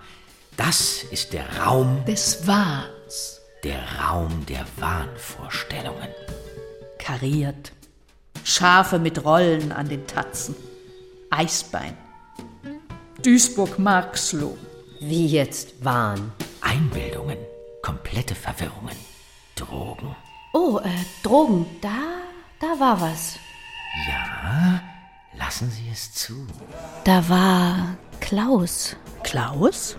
[0.55, 3.41] Das ist der Raum des Wahns.
[3.63, 6.09] Der Raum der Wahnvorstellungen.
[6.99, 7.71] Kariert.
[8.43, 10.55] Schafe mit Rollen an den Tatzen.
[11.32, 11.97] Eisbein.
[13.23, 14.55] Duisburg-Marxloh.
[14.99, 16.32] Wie jetzt Wahn?
[16.61, 17.39] Einbildungen.
[17.82, 18.95] komplette Verwirrungen.
[19.55, 20.15] Drogen.
[20.60, 20.89] Oh, äh,
[21.22, 21.68] Drogen.
[21.82, 21.99] Da,
[22.60, 23.38] da war was.
[24.08, 24.82] Ja,
[25.38, 26.47] lassen Sie es zu.
[27.03, 28.95] Da war Klaus.
[29.22, 29.97] Klaus?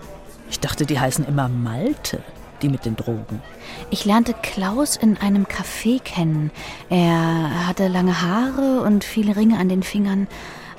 [0.49, 2.21] Ich dachte, die heißen immer Malte,
[2.61, 3.41] die mit den Drogen.
[3.89, 6.51] Ich lernte Klaus in einem Café kennen.
[6.89, 10.27] Er hatte lange Haare und viele Ringe an den Fingern.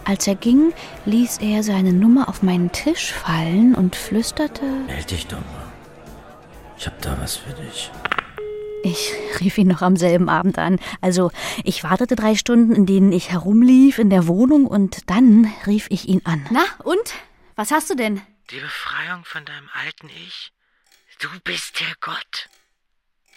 [0.04, 0.74] Als er ging,
[1.06, 4.62] ließ er seine Nummer auf meinen Tisch fallen und flüsterte.
[4.86, 5.72] Meld dich doch mal.
[6.76, 7.90] Ich hab da was für dich.
[8.82, 10.78] Ich rief ihn noch am selben Abend an.
[11.00, 11.30] Also,
[11.64, 16.08] ich wartete drei Stunden, in denen ich herumlief in der Wohnung und dann rief ich
[16.08, 16.46] ihn an.
[16.50, 17.14] Na, und?
[17.56, 18.22] Was hast du denn?
[18.50, 20.52] Die Befreiung von deinem alten Ich?
[21.20, 22.48] Du bist der Gott.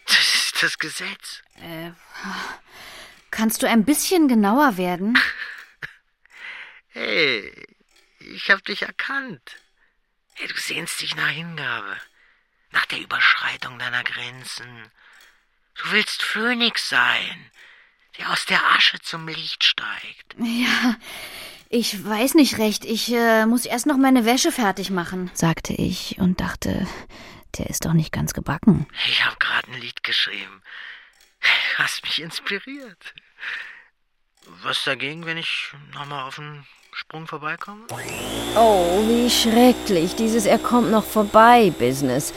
[0.08, 1.44] Das ist das Gesetz.
[1.62, 1.92] Äh,
[3.30, 5.18] kannst du ein bisschen genauer werden?
[6.96, 7.52] Hey,
[8.20, 9.58] ich hab dich erkannt.
[10.36, 11.98] Hey, du sehnst dich nach Hingabe,
[12.70, 14.92] nach der Überschreitung deiner Grenzen.
[15.76, 17.52] Du willst Phönix sein,
[18.18, 20.36] der aus der Asche zum Licht steigt.
[20.40, 20.96] Ja,
[21.70, 22.86] ich weiß nicht recht.
[22.86, 26.88] Ich äh, muss erst noch meine Wäsche fertig machen, sagte ich und dachte,
[27.58, 28.88] der ist doch nicht ganz gebacken.
[29.08, 30.62] Ich hab gerade ein Lied geschrieben.
[31.78, 33.14] Hast mich inspiriert.
[34.62, 37.88] Was dagegen, wenn ich nochmal auf den Sprung vorbeikomme?
[38.56, 40.16] Oh, wie schrecklich.
[40.16, 42.34] Dieses Er kommt noch vorbei Business.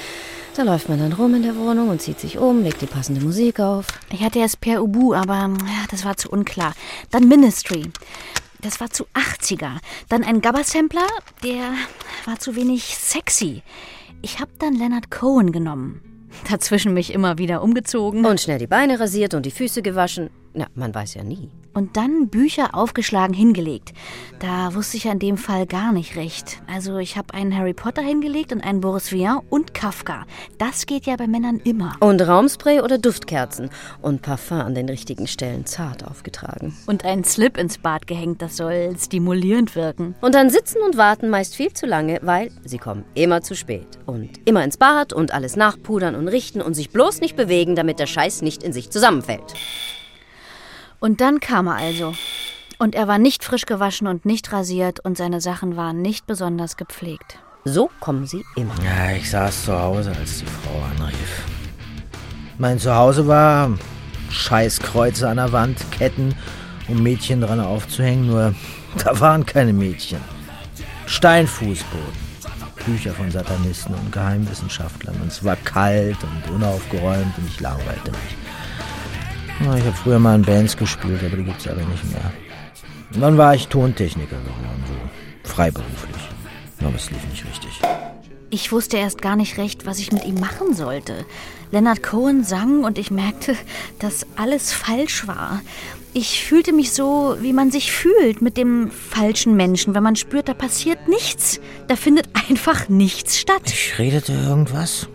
[0.57, 3.21] Da läuft man dann rum in der Wohnung und zieht sich um, legt die passende
[3.21, 3.89] Musik auf.
[4.11, 6.73] Ich hatte erst Per Ubu, aber ja, das war zu unklar.
[7.11, 7.91] Dann Ministry.
[8.63, 9.73] Das war zu 80er.
[10.09, 11.07] Dann ein Gabba-Sampler,
[11.45, 11.75] der
[12.25, 13.63] war zu wenig sexy.
[14.23, 16.01] Ich hab dann Leonard Cohen genommen.
[16.51, 18.25] Dazwischen mich immer wieder umgezogen.
[18.25, 20.31] Und schnell die Beine rasiert und die Füße gewaschen.
[20.55, 21.51] Na, man weiß ja nie.
[21.77, 23.93] Und dann Bücher aufgeschlagen hingelegt.
[24.39, 26.61] Da wusste ich ja in dem Fall gar nicht recht.
[26.66, 30.24] Also ich habe einen Harry Potter hingelegt und einen Boris Vian und Kafka.
[30.59, 31.95] Das geht ja bei Männern immer.
[32.01, 33.70] Und Raumspray oder Duftkerzen.
[34.01, 36.74] Und Parfum an den richtigen Stellen zart aufgetragen.
[36.87, 40.14] Und einen Slip ins Bad gehängt, das soll stimulierend wirken.
[40.22, 43.87] Und dann sitzen und warten meist viel zu lange, weil sie kommen immer zu spät.
[44.07, 47.99] Und immer ins Bad und alles nachpudern und richten und sich bloß nicht bewegen, damit
[47.99, 49.55] der Scheiß nicht in sich zusammenfällt.
[51.01, 52.15] Und dann kam er also.
[52.79, 56.77] Und er war nicht frisch gewaschen und nicht rasiert und seine Sachen waren nicht besonders
[56.77, 57.39] gepflegt.
[57.65, 58.75] So kommen sie immer.
[58.85, 61.45] Ja, ich saß zu Hause, als die Frau anrief.
[62.59, 63.71] Mein Zuhause war
[64.31, 66.35] scheiß Kreuze an der Wand, Ketten,
[66.89, 68.55] um Mädchen dran aufzuhängen, nur
[69.05, 70.21] da waren keine Mädchen.
[71.07, 72.27] Steinfußboden,
[72.85, 78.46] Bücher von Satanisten und Geheimwissenschaftlern und es war kalt und unaufgeräumt und ich langweilte mich.
[79.61, 82.33] Ich habe früher mal in Bands gespielt, aber die gibt's alle nicht mehr.
[83.15, 86.17] Und dann war ich Tontechniker geworden, so freiberuflich.
[86.81, 87.81] Aber es lief nicht richtig.
[88.51, 91.25] Ich wusste erst gar nicht recht, was ich mit ihm machen sollte.
[91.73, 93.57] Leonard Cohen sang und ich merkte,
[93.99, 95.63] dass alles falsch war.
[96.13, 100.49] Ich fühlte mich so, wie man sich fühlt mit dem falschen Menschen, wenn man spürt,
[100.49, 101.61] da passiert nichts.
[101.89, 103.63] Da findet einfach nichts statt.
[103.67, 105.09] Ich redete irgendwas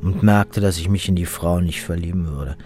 [0.00, 2.56] und merkte, dass ich mich in die Frau nicht verlieben würde.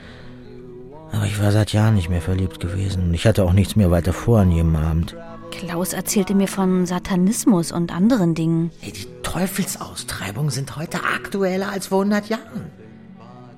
[1.14, 3.90] Aber ich war seit Jahren nicht mehr verliebt gewesen und ich hatte auch nichts mehr
[3.90, 5.16] weiter vor an jedem Abend.
[5.52, 8.72] Klaus erzählte mir von Satanismus und anderen Dingen.
[8.80, 12.70] Hey, die Teufelsaustreibungen sind heute aktueller als vor 100 Jahren.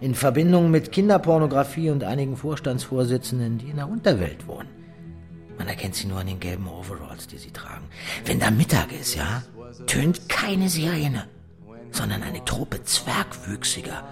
[0.00, 4.68] In Verbindung mit Kinderpornografie und einigen Vorstandsvorsitzenden, die in der Unterwelt wohnen.
[5.56, 7.86] Man erkennt sie nur an den gelben Overalls, die sie tragen.
[8.26, 9.42] Wenn da Mittag ist, ja,
[9.86, 11.24] tönt keine Sirene,
[11.92, 14.04] sondern eine Truppe Zwergwüchsiger,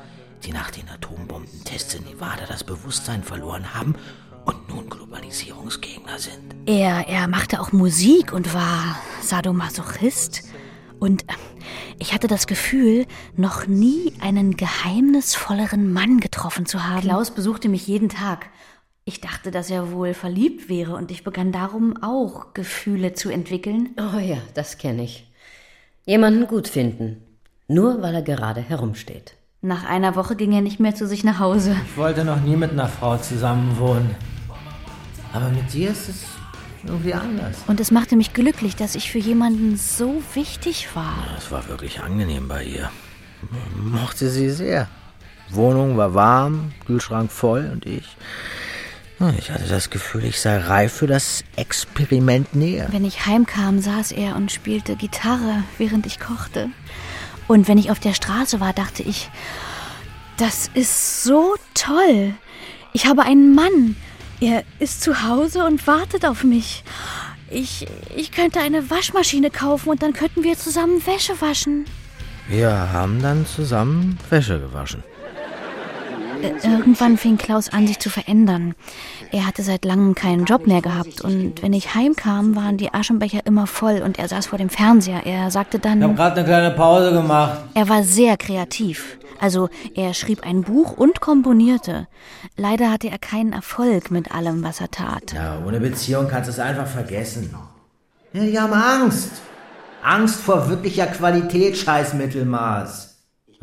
[0.45, 3.95] die nach den Atombombentests in Nevada das Bewusstsein verloren haben
[4.45, 6.55] und nun Globalisierungsgegner sind.
[6.67, 10.43] Er, er machte auch Musik und war Sadomasochist.
[10.99, 11.35] Und äh,
[11.99, 17.01] ich hatte das Gefühl, noch nie einen geheimnisvolleren Mann getroffen zu haben.
[17.01, 18.51] Klaus besuchte mich jeden Tag.
[19.07, 23.91] Ich dachte, dass er wohl verliebt wäre und ich begann darum auch Gefühle zu entwickeln.
[23.99, 25.31] Oh ja, das kenne ich.
[26.07, 27.23] Jemanden gut finden.
[27.67, 29.37] Nur weil er gerade herumsteht.
[29.65, 31.75] Nach einer Woche ging er nicht mehr zu sich nach Hause.
[31.87, 34.15] Ich wollte noch nie mit einer Frau zusammenwohnen.
[35.33, 36.25] Aber mit dir ist es
[36.87, 37.57] irgendwie anders.
[37.67, 41.15] Und es machte mich glücklich, dass ich für jemanden so wichtig war.
[41.39, 42.91] Es war wirklich angenehm bei ihr.
[43.75, 44.87] Mochte sie sehr.
[45.49, 48.19] Wohnung war warm, Kühlschrank voll und ich.
[49.39, 52.89] Ich hatte das Gefühl, ich sei reif für das Experiment näher.
[52.91, 56.69] Wenn ich heimkam, saß er und spielte Gitarre, während ich kochte.
[57.49, 59.31] Und wenn ich auf der Straße war, dachte ich,
[60.37, 62.35] das ist so toll.
[62.93, 63.97] Ich habe einen Mann.
[64.41, 66.85] Er ist zu Hause und wartet auf mich.
[67.51, 67.87] Ich,
[68.17, 71.85] ich könnte eine Waschmaschine kaufen und dann könnten wir zusammen Wäsche waschen.
[72.49, 75.03] Wir haben dann zusammen Wäsche gewaschen.
[76.63, 78.75] Irgendwann fing Klaus an, sich zu verändern.
[79.33, 83.47] Er hatte seit langem keinen Job mehr gehabt und wenn ich heimkam, waren die Aschenbecher
[83.47, 85.25] immer voll und er saß vor dem Fernseher.
[85.25, 85.99] Er sagte dann...
[85.99, 87.61] Ich habe gerade eine kleine Pause gemacht.
[87.75, 89.19] Er war sehr kreativ.
[89.41, 92.07] Also er schrieb ein Buch und komponierte.
[92.57, 95.33] Leider hatte er keinen Erfolg mit allem, was er tat.
[95.33, 97.55] Ja, ohne Beziehung kannst du es einfach vergessen.
[98.33, 99.31] Ja, die haben Angst.
[100.03, 103.14] Angst vor wirklicher Qualität, scheiß Mittelmaß.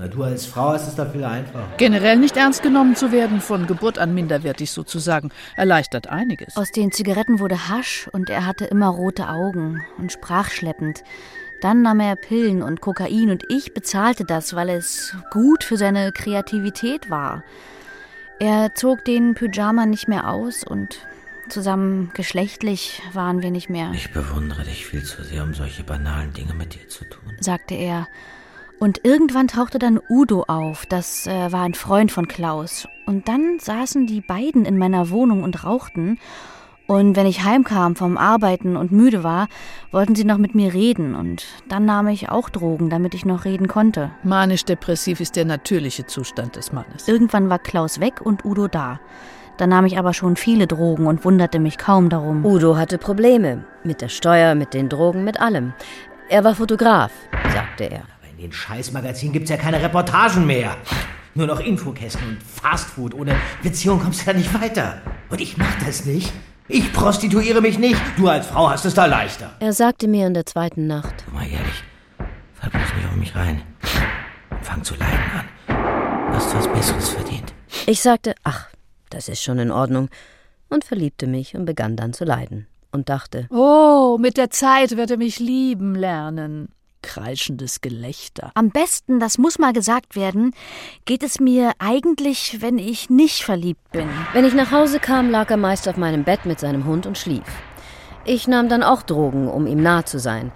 [0.02, 1.68] Na, du als Frau hast es da viel einfacher.
[1.78, 6.58] Generell nicht ernst genommen zu werden, von Geburt an minderwertig sozusagen, erleichtert einiges.
[6.58, 11.04] Aus den Zigaretten wurde Hasch und er hatte immer rote Augen und sprach schleppend.
[11.62, 16.12] Dann nahm er Pillen und Kokain und ich bezahlte das, weil es gut für seine
[16.12, 17.43] Kreativität war.
[18.39, 20.97] Er zog den Pyjama nicht mehr aus und
[21.47, 26.34] zusammen geschlechtlich waren wir nicht mehr, Ich bewundere dich viel zu sehr, um solche banalen
[26.34, 27.38] Dinge mit dir zu tun.
[27.39, 28.08] sagte er.
[28.82, 32.88] Und irgendwann tauchte dann Udo auf, das äh, war ein Freund von Klaus.
[33.06, 36.18] Und dann saßen die beiden in meiner Wohnung und rauchten.
[36.88, 39.50] Und wenn ich heimkam vom Arbeiten und müde war,
[39.92, 41.14] wollten sie noch mit mir reden.
[41.14, 44.10] Und dann nahm ich auch Drogen, damit ich noch reden konnte.
[44.24, 47.08] Manisch-depressiv ist der natürliche Zustand des Mannes.
[47.08, 49.00] Irgendwann war Klaus weg und Udo da.
[49.58, 52.44] Da nahm ich aber schon viele Drogen und wunderte mich kaum darum.
[52.44, 53.64] Udo hatte Probleme.
[53.84, 55.74] Mit der Steuer, mit den Drogen, mit allem.
[56.30, 57.12] Er war Fotograf,
[57.54, 58.20] sagte er.
[58.42, 60.76] Den Scheißmagazinen gibt's ja keine Reportagen mehr.
[61.36, 63.14] Nur noch Infokästen und Fastfood.
[63.14, 65.00] Ohne Beziehung kommst du da nicht weiter.
[65.30, 66.34] Und ich mach das nicht.
[66.68, 68.02] Ich prostituiere mich nicht.
[68.18, 69.52] Du als Frau hast es da leichter.
[69.60, 71.84] Er sagte mir in der zweiten Nacht, Mal ehrlich,
[72.56, 73.62] fall bloß nicht auf mich rein.
[74.50, 75.46] Und fang zu leiden an.
[76.32, 77.54] Du hast was Besseres verdient.
[77.86, 78.70] ich sagte, ach,
[79.12, 80.10] das ist schon in Ordnung,
[80.70, 82.66] und verliebte mich und begann dann zu leiden.
[82.92, 86.70] Und dachte, Oh, mit der Zeit wird er mich lieben lernen.
[87.02, 88.52] Kreischendes Gelächter.
[88.56, 90.54] Am besten, das muss mal gesagt werden,
[91.06, 94.08] geht es mir eigentlich, wenn ich nicht verliebt bin.
[94.34, 97.18] Wenn ich nach Hause kam, lag er meist auf meinem Bett mit seinem Hund und
[97.18, 97.43] schlief.
[98.24, 100.52] Ich nahm dann auch Drogen, um ihm nah zu sein.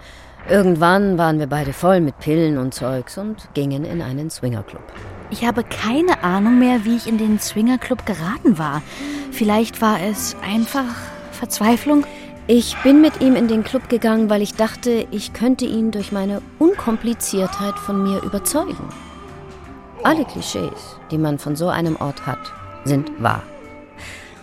[0.48, 4.84] Irgendwann waren wir beide voll mit Pillen und Zeugs und gingen in einen Swingerclub.
[5.30, 8.80] Ich habe keine Ahnung mehr, wie ich in den Swingerclub geraten war.
[9.32, 10.94] Vielleicht war es einfach
[11.32, 12.06] Verzweiflung.
[12.48, 16.12] Ich bin mit ihm in den Club gegangen, weil ich dachte, ich könnte ihn durch
[16.12, 18.88] meine Unkompliziertheit von mir überzeugen.
[20.04, 22.38] Alle Klischees, die man von so einem Ort hat,
[22.84, 23.42] sind wahr.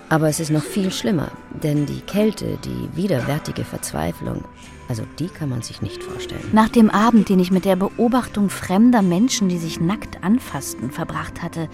[0.09, 4.43] Aber es ist noch viel schlimmer, denn die Kälte, die widerwärtige Verzweiflung,
[4.89, 6.43] also die kann man sich nicht vorstellen.
[6.51, 11.41] Nach dem Abend, den ich mit der Beobachtung fremder Menschen, die sich nackt anfassten, verbracht
[11.41, 11.69] hatte,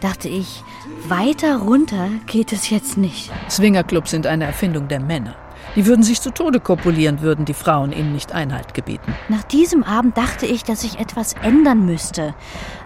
[0.00, 0.64] dachte ich,
[1.06, 3.30] weiter runter geht es jetzt nicht.
[3.48, 5.36] Swingerclubs sind eine Erfindung der Männer.
[5.76, 9.14] Die würden sich zu Tode kopulieren, würden die Frauen ihnen nicht Einhalt gebieten.
[9.28, 12.34] Nach diesem Abend dachte ich, dass ich etwas ändern müsste.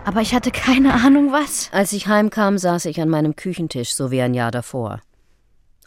[0.04, 1.70] Aber ich hatte keine Ahnung was.
[1.72, 5.00] Als ich heimkam, saß ich an meinem Küchentisch, so wie ein Jahr davor.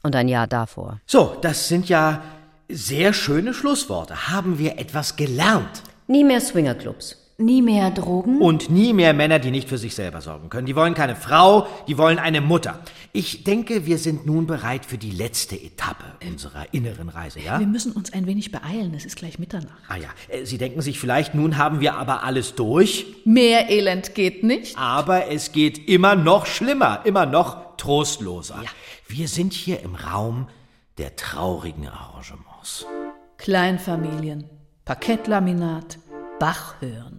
[0.04, 1.00] Und ein Jahr davor.
[1.06, 2.22] So, das sind ja
[2.70, 4.30] sehr schöne Schlussworte.
[4.32, 5.84] Haben wir etwas gelernt?
[6.08, 7.25] Nie mehr Swingerclubs.
[7.38, 8.40] Nie mehr Drogen?
[8.42, 10.66] Und nie mehr Männer, die nicht für sich selber sorgen können.
[10.66, 12.80] Die wollen keine Frau, die wollen eine Mutter.
[13.12, 17.60] Ich denke, wir sind nun bereit für die letzte Etappe unserer inneren Reise, ja?
[17.60, 19.76] Wir müssen uns ein wenig beeilen, es ist gleich Mitternacht.
[19.90, 24.16] Ah ja, äh, Sie denken sich vielleicht, nun haben wir aber alles durch, Mehr Elend
[24.16, 24.78] geht nicht.
[24.78, 28.64] aber es geht immer noch schlimmer, immer noch trostloser.
[29.10, 30.48] Wir sind hier im Raum
[30.98, 32.86] der traurigen Arrangements.
[33.38, 34.46] Kleinfamilien,
[34.86, 36.00] Parkettlaminat,
[36.40, 37.15] Bach hören,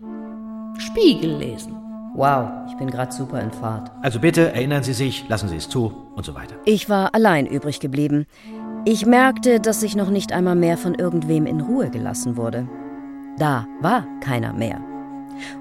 [0.81, 1.74] Spiegel lesen.
[2.14, 3.91] Wow, ich bin gerade super in Fahrt.
[4.01, 6.57] Also bitte erinnern Sie sich, lassen Sie es zu und so weiter.
[6.64, 8.27] Ich war allein übrig geblieben.
[8.87, 12.68] Ich merkte, dass ich noch nicht einmal mehr von irgendwem in Ruhe gelassen wurde.
[13.39, 14.81] Da war keiner mehr.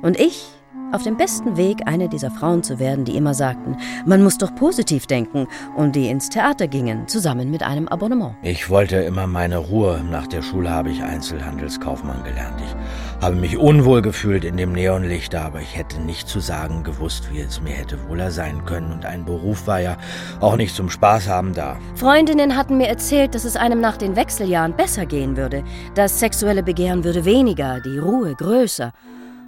[0.01, 0.47] Und ich,
[0.95, 3.75] auf dem besten Weg, eine dieser Frauen zu werden, die immer sagten,
[4.05, 8.35] man muss doch positiv denken und die ins Theater gingen, zusammen mit einem Abonnement.
[8.41, 10.01] Ich wollte immer meine Ruhe.
[10.09, 12.61] Nach der Schule habe ich Einzelhandelskaufmann gelernt.
[12.61, 17.29] Ich habe mich unwohl gefühlt in dem Neonlicht, aber ich hätte nicht zu sagen gewusst,
[17.29, 18.93] wie es mir hätte wohler sein können.
[18.93, 19.97] Und ein Beruf war ja
[20.39, 21.75] auch nicht zum Spaß haben da.
[21.95, 25.65] Freundinnen hatten mir erzählt, dass es einem nach den Wechseljahren besser gehen würde.
[25.93, 28.93] Das sexuelle Begehren würde weniger, die Ruhe größer.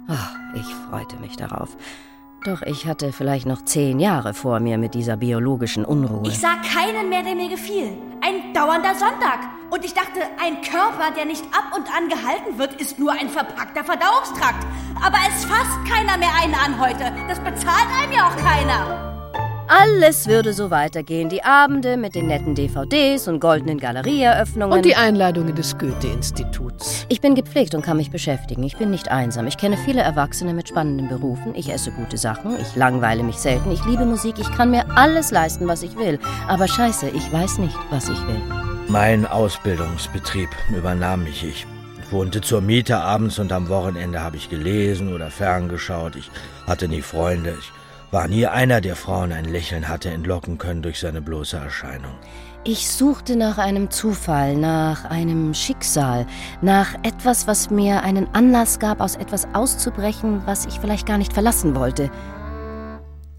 [0.08, 1.76] Ach, ich freute mich darauf.
[2.44, 6.26] Doch ich hatte vielleicht noch zehn Jahre vor mir mit dieser biologischen Unruhe.
[6.26, 7.98] Ich sah keinen mehr, der mir gefiel.
[8.22, 9.40] Ein dauernder Sonntag.
[9.70, 13.28] Und ich dachte, ein Körper, der nicht ab und an gehalten wird, ist nur ein
[13.28, 14.66] verpackter Verdauungstrakt.
[15.02, 17.12] Aber es fasst keiner mehr einen an heute.
[17.28, 19.07] Das bezahlt einem ja auch keiner.
[19.68, 21.28] Alles würde so weitergehen.
[21.28, 24.78] Die Abende mit den netten DVDs und goldenen Galerieeröffnungen.
[24.78, 27.04] Und die Einladungen des Goethe-Instituts.
[27.10, 28.62] Ich bin gepflegt und kann mich beschäftigen.
[28.62, 29.46] Ich bin nicht einsam.
[29.46, 31.54] Ich kenne viele Erwachsene mit spannenden Berufen.
[31.54, 32.58] Ich esse gute Sachen.
[32.58, 33.70] Ich langweile mich selten.
[33.70, 34.36] Ich liebe Musik.
[34.38, 36.18] Ich kann mir alles leisten, was ich will.
[36.48, 38.40] Aber scheiße, ich weiß nicht, was ich will.
[38.88, 41.44] Mein Ausbildungsbetrieb übernahm mich.
[41.44, 41.66] Ich
[42.10, 46.16] wohnte zur Miete abends und am Wochenende habe ich gelesen oder ferngeschaut.
[46.16, 46.30] Ich
[46.66, 47.54] hatte nie Freunde.
[47.58, 47.70] Ich
[48.10, 52.12] war nie einer, der Frauen ein Lächeln hatte entlocken können durch seine bloße Erscheinung.
[52.64, 56.26] Ich suchte nach einem Zufall, nach einem Schicksal,
[56.60, 61.32] nach etwas, was mir einen Anlass gab, aus etwas auszubrechen, was ich vielleicht gar nicht
[61.32, 62.10] verlassen wollte.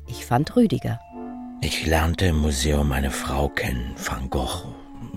[0.08, 1.00] Ich fand Rüdiger.
[1.62, 4.64] Ich lernte im Museum eine Frau kennen, Van Gogh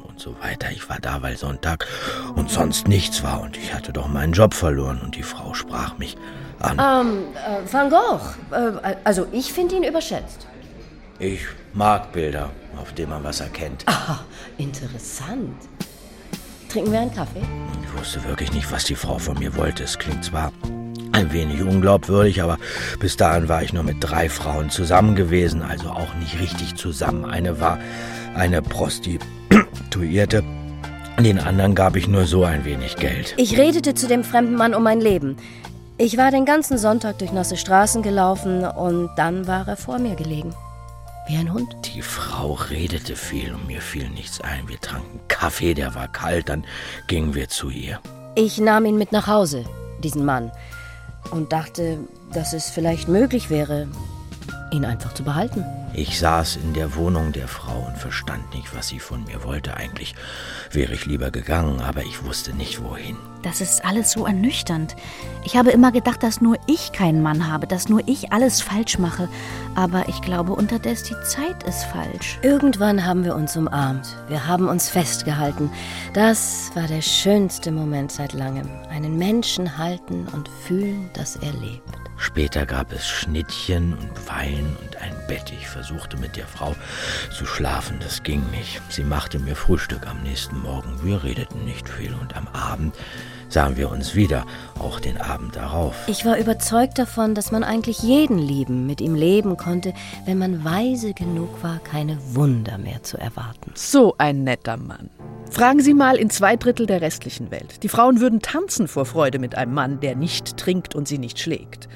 [0.09, 0.71] und so weiter.
[0.73, 1.87] Ich war da, weil Sonntag
[2.35, 5.97] und sonst nichts war und ich hatte doch meinen Job verloren und die Frau sprach
[5.99, 6.17] mich
[6.63, 6.79] an.
[6.79, 8.21] Ähm, äh, Van Gogh.
[8.51, 10.47] Äh, also ich finde ihn überschätzt.
[11.19, 11.41] Ich
[11.73, 12.51] mag Bilder,
[12.81, 13.85] auf denen man was erkennt.
[13.87, 14.21] Ah,
[14.59, 15.57] interessant.
[16.69, 17.43] Trinken wir einen Kaffee?
[17.83, 19.85] Ich wusste wirklich nicht, was die Frau von mir wollte.
[19.85, 20.53] Es klingt zwar
[21.13, 22.59] ein wenig unglaubwürdig, aber
[22.99, 27.27] bis dahin war ich nur mit drei Frauen zusammen gewesen, also auch nicht richtig zusammen.
[27.27, 27.79] Eine war
[28.35, 30.43] eine Prostituierte,
[31.21, 33.35] den anderen gab ich nur so ein wenig Geld.
[33.37, 35.37] Ich redete zu dem fremden Mann um mein Leben.
[35.99, 40.17] Ich war den ganzen Sonntag durch nasse Straßen gelaufen und dann war er vor mir
[40.17, 40.55] gelegen.
[41.29, 41.77] Wie ein Hund.
[41.85, 44.69] Die Frau redete viel und mir fiel nichts ein.
[44.69, 46.65] Wir tranken Kaffee, der war kalt, dann
[47.07, 48.01] gingen wir zu ihr.
[48.35, 49.65] Ich nahm ihn mit nach Hause,
[50.03, 50.51] diesen Mann,
[51.31, 51.99] und dachte,
[52.33, 53.87] dass es vielleicht möglich wäre,
[54.73, 55.65] ihn einfach zu behalten.
[55.95, 59.77] Ich saß in der Wohnung der Frau und verstand nicht, was sie von mir wollte.
[59.77, 60.15] Eigentlich
[60.71, 63.19] wäre ich lieber gegangen, aber ich wusste nicht wohin.
[63.43, 64.97] Das ist alles so ernüchternd.
[65.45, 68.99] Ich habe immer gedacht, dass nur ich keinen Mann habe, dass nur ich alles falsch
[68.99, 69.29] mache.
[69.75, 72.39] Aber ich glaube unterdessen, die Zeit ist falsch.
[72.41, 74.17] Irgendwann haben wir uns umarmt.
[74.29, 75.71] Wir haben uns festgehalten.
[76.15, 78.69] Das war der schönste Moment seit langem.
[78.89, 82.03] Einen Menschen halten und fühlen, dass er lebt.
[82.23, 85.53] Später gab es Schnittchen und Wein und ein Bett.
[85.53, 86.77] Ich versuchte mit der Frau
[87.37, 88.81] zu schlafen, das ging nicht.
[88.89, 91.03] Sie machte mir Frühstück am nächsten Morgen.
[91.03, 92.95] Wir redeten nicht viel und am Abend
[93.49, 94.47] sahen wir uns wieder,
[94.79, 95.97] auch den Abend darauf.
[96.07, 99.93] Ich war überzeugt davon, dass man eigentlich jeden lieben, mit ihm leben konnte,
[100.25, 103.73] wenn man weise genug war, keine Wunder mehr zu erwarten.
[103.75, 105.11] So ein netter Mann.
[105.51, 107.83] Fragen Sie mal in zwei Drittel der restlichen Welt.
[107.83, 111.41] Die Frauen würden tanzen vor Freude mit einem Mann, der nicht trinkt und sie nicht
[111.41, 111.89] schlägt.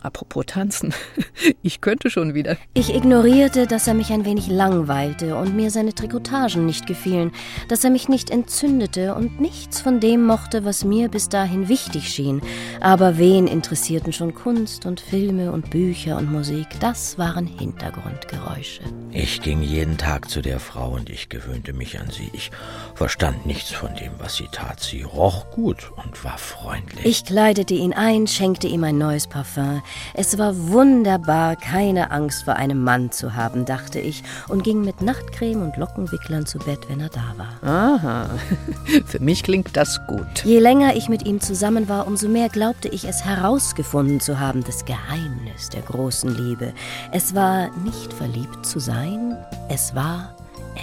[0.00, 0.94] Apropos tanzen,
[1.62, 2.56] ich könnte schon wieder.
[2.74, 7.32] Ich ignorierte, dass er mich ein wenig langweilte und mir seine Trikotagen nicht gefielen,
[7.68, 12.08] dass er mich nicht entzündete und nichts von dem mochte, was mir bis dahin wichtig
[12.08, 12.40] schien.
[12.80, 16.66] Aber wen interessierten schon Kunst und Filme und Bücher und Musik?
[16.80, 18.82] Das waren Hintergrundgeräusche.
[19.10, 22.30] Ich ging jeden Tag zu der Frau und ich gewöhnte mich an sie.
[22.32, 22.50] Ich
[22.94, 24.80] verstand nichts von dem, was sie tat.
[24.80, 27.04] Sie roch gut und war freundlich.
[27.04, 29.82] Ich kleidete ihn ein, schenkte ihm ein neues Parfum.
[30.14, 35.02] Es war wunderbar, keine Angst vor einem Mann zu haben, dachte ich, und ging mit
[35.02, 37.68] Nachtcreme und Lockenwicklern zu Bett, wenn er da war.
[37.68, 38.30] Aha,
[39.06, 40.44] für mich klingt das gut.
[40.44, 44.64] Je länger ich mit ihm zusammen war, umso mehr glaubte ich es herausgefunden zu haben,
[44.64, 46.72] das Geheimnis der großen Liebe.
[47.12, 49.36] Es war nicht verliebt zu sein,
[49.68, 50.34] es war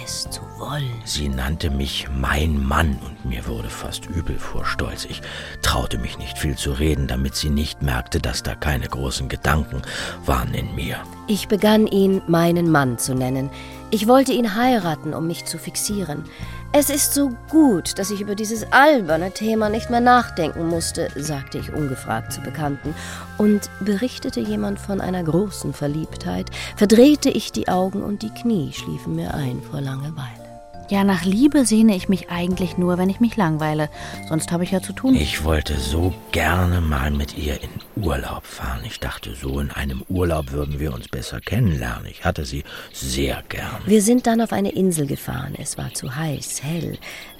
[0.04, 0.90] es zu wollen.
[1.04, 5.04] Sie nannte mich mein Mann und mir wurde fast übel vor Stolz.
[5.04, 5.22] Ich
[5.62, 9.82] traute mich nicht viel zu reden, damit sie nicht merkte, dass da keine großen Gedanken
[10.24, 10.96] waren in mir.
[11.28, 13.50] Ich begann ihn meinen Mann zu nennen.
[13.90, 16.24] Ich wollte ihn heiraten, um mich zu fixieren.
[16.72, 21.58] Es ist so gut, dass ich über dieses alberne Thema nicht mehr nachdenken musste, sagte
[21.58, 22.94] ich ungefragt zu Bekannten.
[23.38, 29.16] Und berichtete jemand von einer großen Verliebtheit, verdrehte ich die Augen und die Knie schliefen
[29.16, 30.45] mir ein vor Langeweile.
[30.88, 33.90] Ja, nach Liebe sehne ich mich eigentlich nur, wenn ich mich langweile.
[34.28, 35.16] Sonst habe ich ja zu tun.
[35.16, 38.82] Ich wollte so gerne mal mit ihr in Urlaub fahren.
[38.84, 42.06] Ich dachte, so in einem Urlaub würden wir uns besser kennenlernen.
[42.06, 42.62] Ich hatte sie
[42.92, 43.80] sehr gern.
[43.84, 45.54] Wir sind dann auf eine Insel gefahren.
[45.58, 46.98] Es war zu heiß, hell.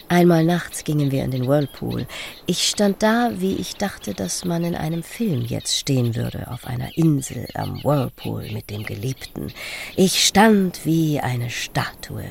[0.09, 2.07] Einmal nachts gingen wir in den Whirlpool.
[2.47, 6.67] Ich stand da, wie ich dachte, dass man in einem Film jetzt stehen würde, auf
[6.67, 9.53] einer Insel am Whirlpool mit dem Geliebten.
[9.95, 12.25] Ich stand wie eine Statue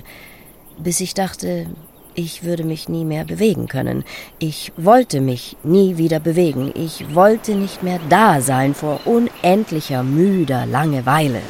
[0.77, 1.67] bis ich dachte,
[2.13, 4.05] ich würde mich nie mehr bewegen können.
[4.39, 6.71] Ich wollte mich nie wieder bewegen.
[6.73, 11.41] Ich wollte nicht mehr da sein vor unendlicher, müder Langeweile.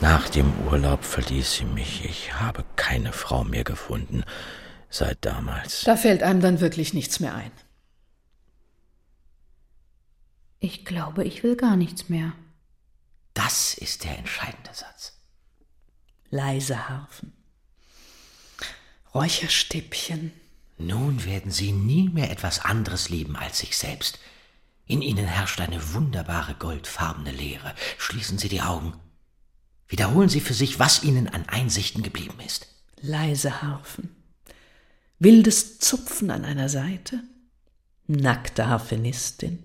[0.00, 2.04] Nach dem Urlaub verließ sie mich.
[2.04, 4.22] Ich habe keine Frau mehr gefunden
[4.88, 5.82] seit damals.
[5.82, 7.50] Da fällt einem dann wirklich nichts mehr ein.
[10.60, 12.32] Ich glaube, ich will gar nichts mehr.
[13.36, 15.12] Das ist der entscheidende Satz.
[16.30, 17.34] Leise Harfen.
[19.12, 20.32] Räucherstäbchen.
[20.78, 24.18] Nun werden Sie nie mehr etwas anderes lieben als sich selbst.
[24.86, 27.74] In Ihnen herrscht eine wunderbare goldfarbene Leere.
[27.98, 28.94] Schließen Sie die Augen.
[29.86, 32.68] Wiederholen Sie für sich, was Ihnen an Einsichten geblieben ist.
[33.02, 34.16] Leise Harfen.
[35.18, 37.22] Wildes Zupfen an einer Seite.
[38.06, 39.62] Nackte Harfenistin.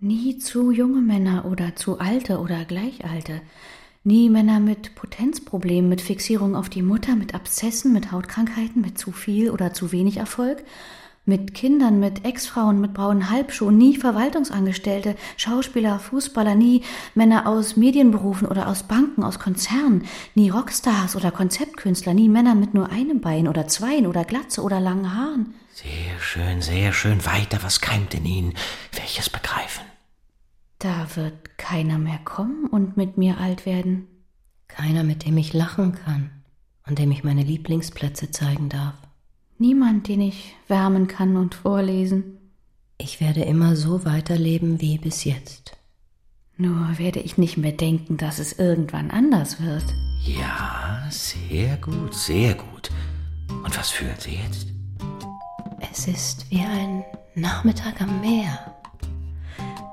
[0.00, 3.40] Nie zu junge Männer oder zu alte oder gleichalte.
[4.04, 9.10] Nie Männer mit Potenzproblemen, mit Fixierung auf die Mutter, mit Abszessen, mit Hautkrankheiten, mit zu
[9.10, 10.62] viel oder zu wenig Erfolg,
[11.24, 16.82] mit Kindern, mit Ex-Frauen, mit braunen Halbschuhen, nie Verwaltungsangestellte, Schauspieler, Fußballer, nie
[17.16, 20.04] Männer aus Medienberufen oder aus Banken, aus Konzernen,
[20.36, 24.78] nie Rockstars oder Konzeptkünstler, nie Männer mit nur einem Bein oder zweien oder Glatze oder
[24.78, 25.54] langen Haaren.
[25.80, 27.24] Sehr schön, sehr schön.
[27.24, 28.54] Weiter, was keimt in Ihnen?
[28.90, 29.84] Welches begreifen?
[30.80, 34.08] Da wird keiner mehr kommen und mit mir alt werden.
[34.66, 36.30] Keiner, mit dem ich lachen kann
[36.88, 38.96] und dem ich meine Lieblingsplätze zeigen darf.
[39.58, 42.38] Niemand, den ich wärmen kann und vorlesen.
[42.96, 45.76] Ich werde immer so weiterleben wie bis jetzt.
[46.56, 49.84] Nur werde ich nicht mehr denken, dass es irgendwann anders wird.
[50.24, 52.90] Ja, sehr gut, sehr gut.
[53.62, 54.77] Und was fühlen Sie jetzt?
[55.98, 58.72] Es ist wie ein Nachmittag am Meer.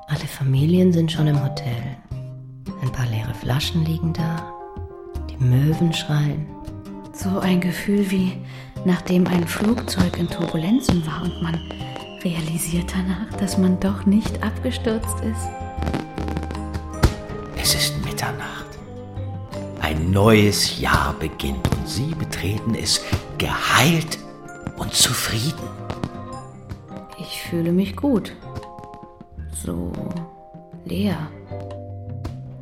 [0.07, 1.97] Alle Familien sind schon im Hotel.
[2.83, 4.53] Ein paar leere Flaschen liegen da.
[5.31, 6.45] Die Möwen schreien.
[7.11, 8.33] So ein Gefühl wie
[8.85, 11.59] nachdem ein Flugzeug in Turbulenzen war und man
[12.23, 15.49] realisiert danach, dass man doch nicht abgestürzt ist.
[17.57, 18.77] Es ist Mitternacht.
[19.81, 23.01] Ein neues Jahr beginnt und Sie betreten es
[23.39, 24.19] geheilt
[24.77, 25.84] und zufrieden.
[27.45, 28.31] Ich fühle mich gut.
[29.63, 29.91] So
[30.83, 31.29] leer.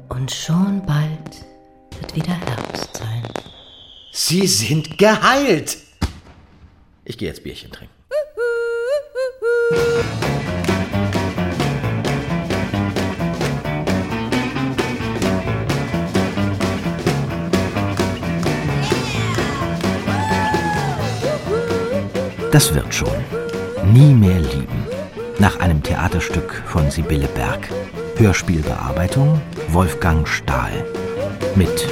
[0.10, 1.46] Und schon bald
[1.98, 3.24] wird wieder Herbst sein.
[4.12, 5.78] Sie sind geheilt.
[7.06, 7.94] Ich gehe jetzt Bierchen trinken.
[22.52, 23.43] Das wird schon.
[23.92, 24.86] Nie mehr lieben.
[25.40, 27.68] Nach einem Theaterstück von Sibylle Berg.
[28.16, 30.86] Hörspielbearbeitung Wolfgang Stahl.
[31.56, 31.88] Mit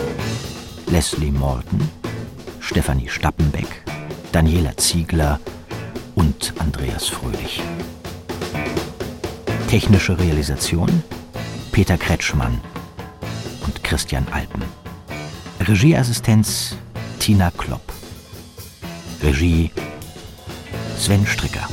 [0.88, 1.90] Leslie Morton,
[2.60, 3.84] Stefanie Stappenbeck,
[4.32, 5.40] Daniela Ziegler
[6.16, 7.62] und Andreas Fröhlich.
[9.68, 11.04] Technische Realisation
[11.72, 12.60] Peter Kretschmann
[13.66, 14.64] und Christian Alpen.
[15.68, 16.76] Regieassistenz
[17.20, 17.94] Tina Klopp.
[19.22, 19.72] Regie
[20.98, 21.68] Sven Stricker.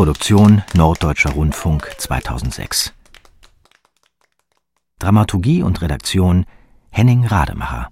[0.00, 2.94] Produktion Norddeutscher Rundfunk 2006.
[4.98, 6.46] Dramaturgie und Redaktion
[6.88, 7.90] Henning Rademacher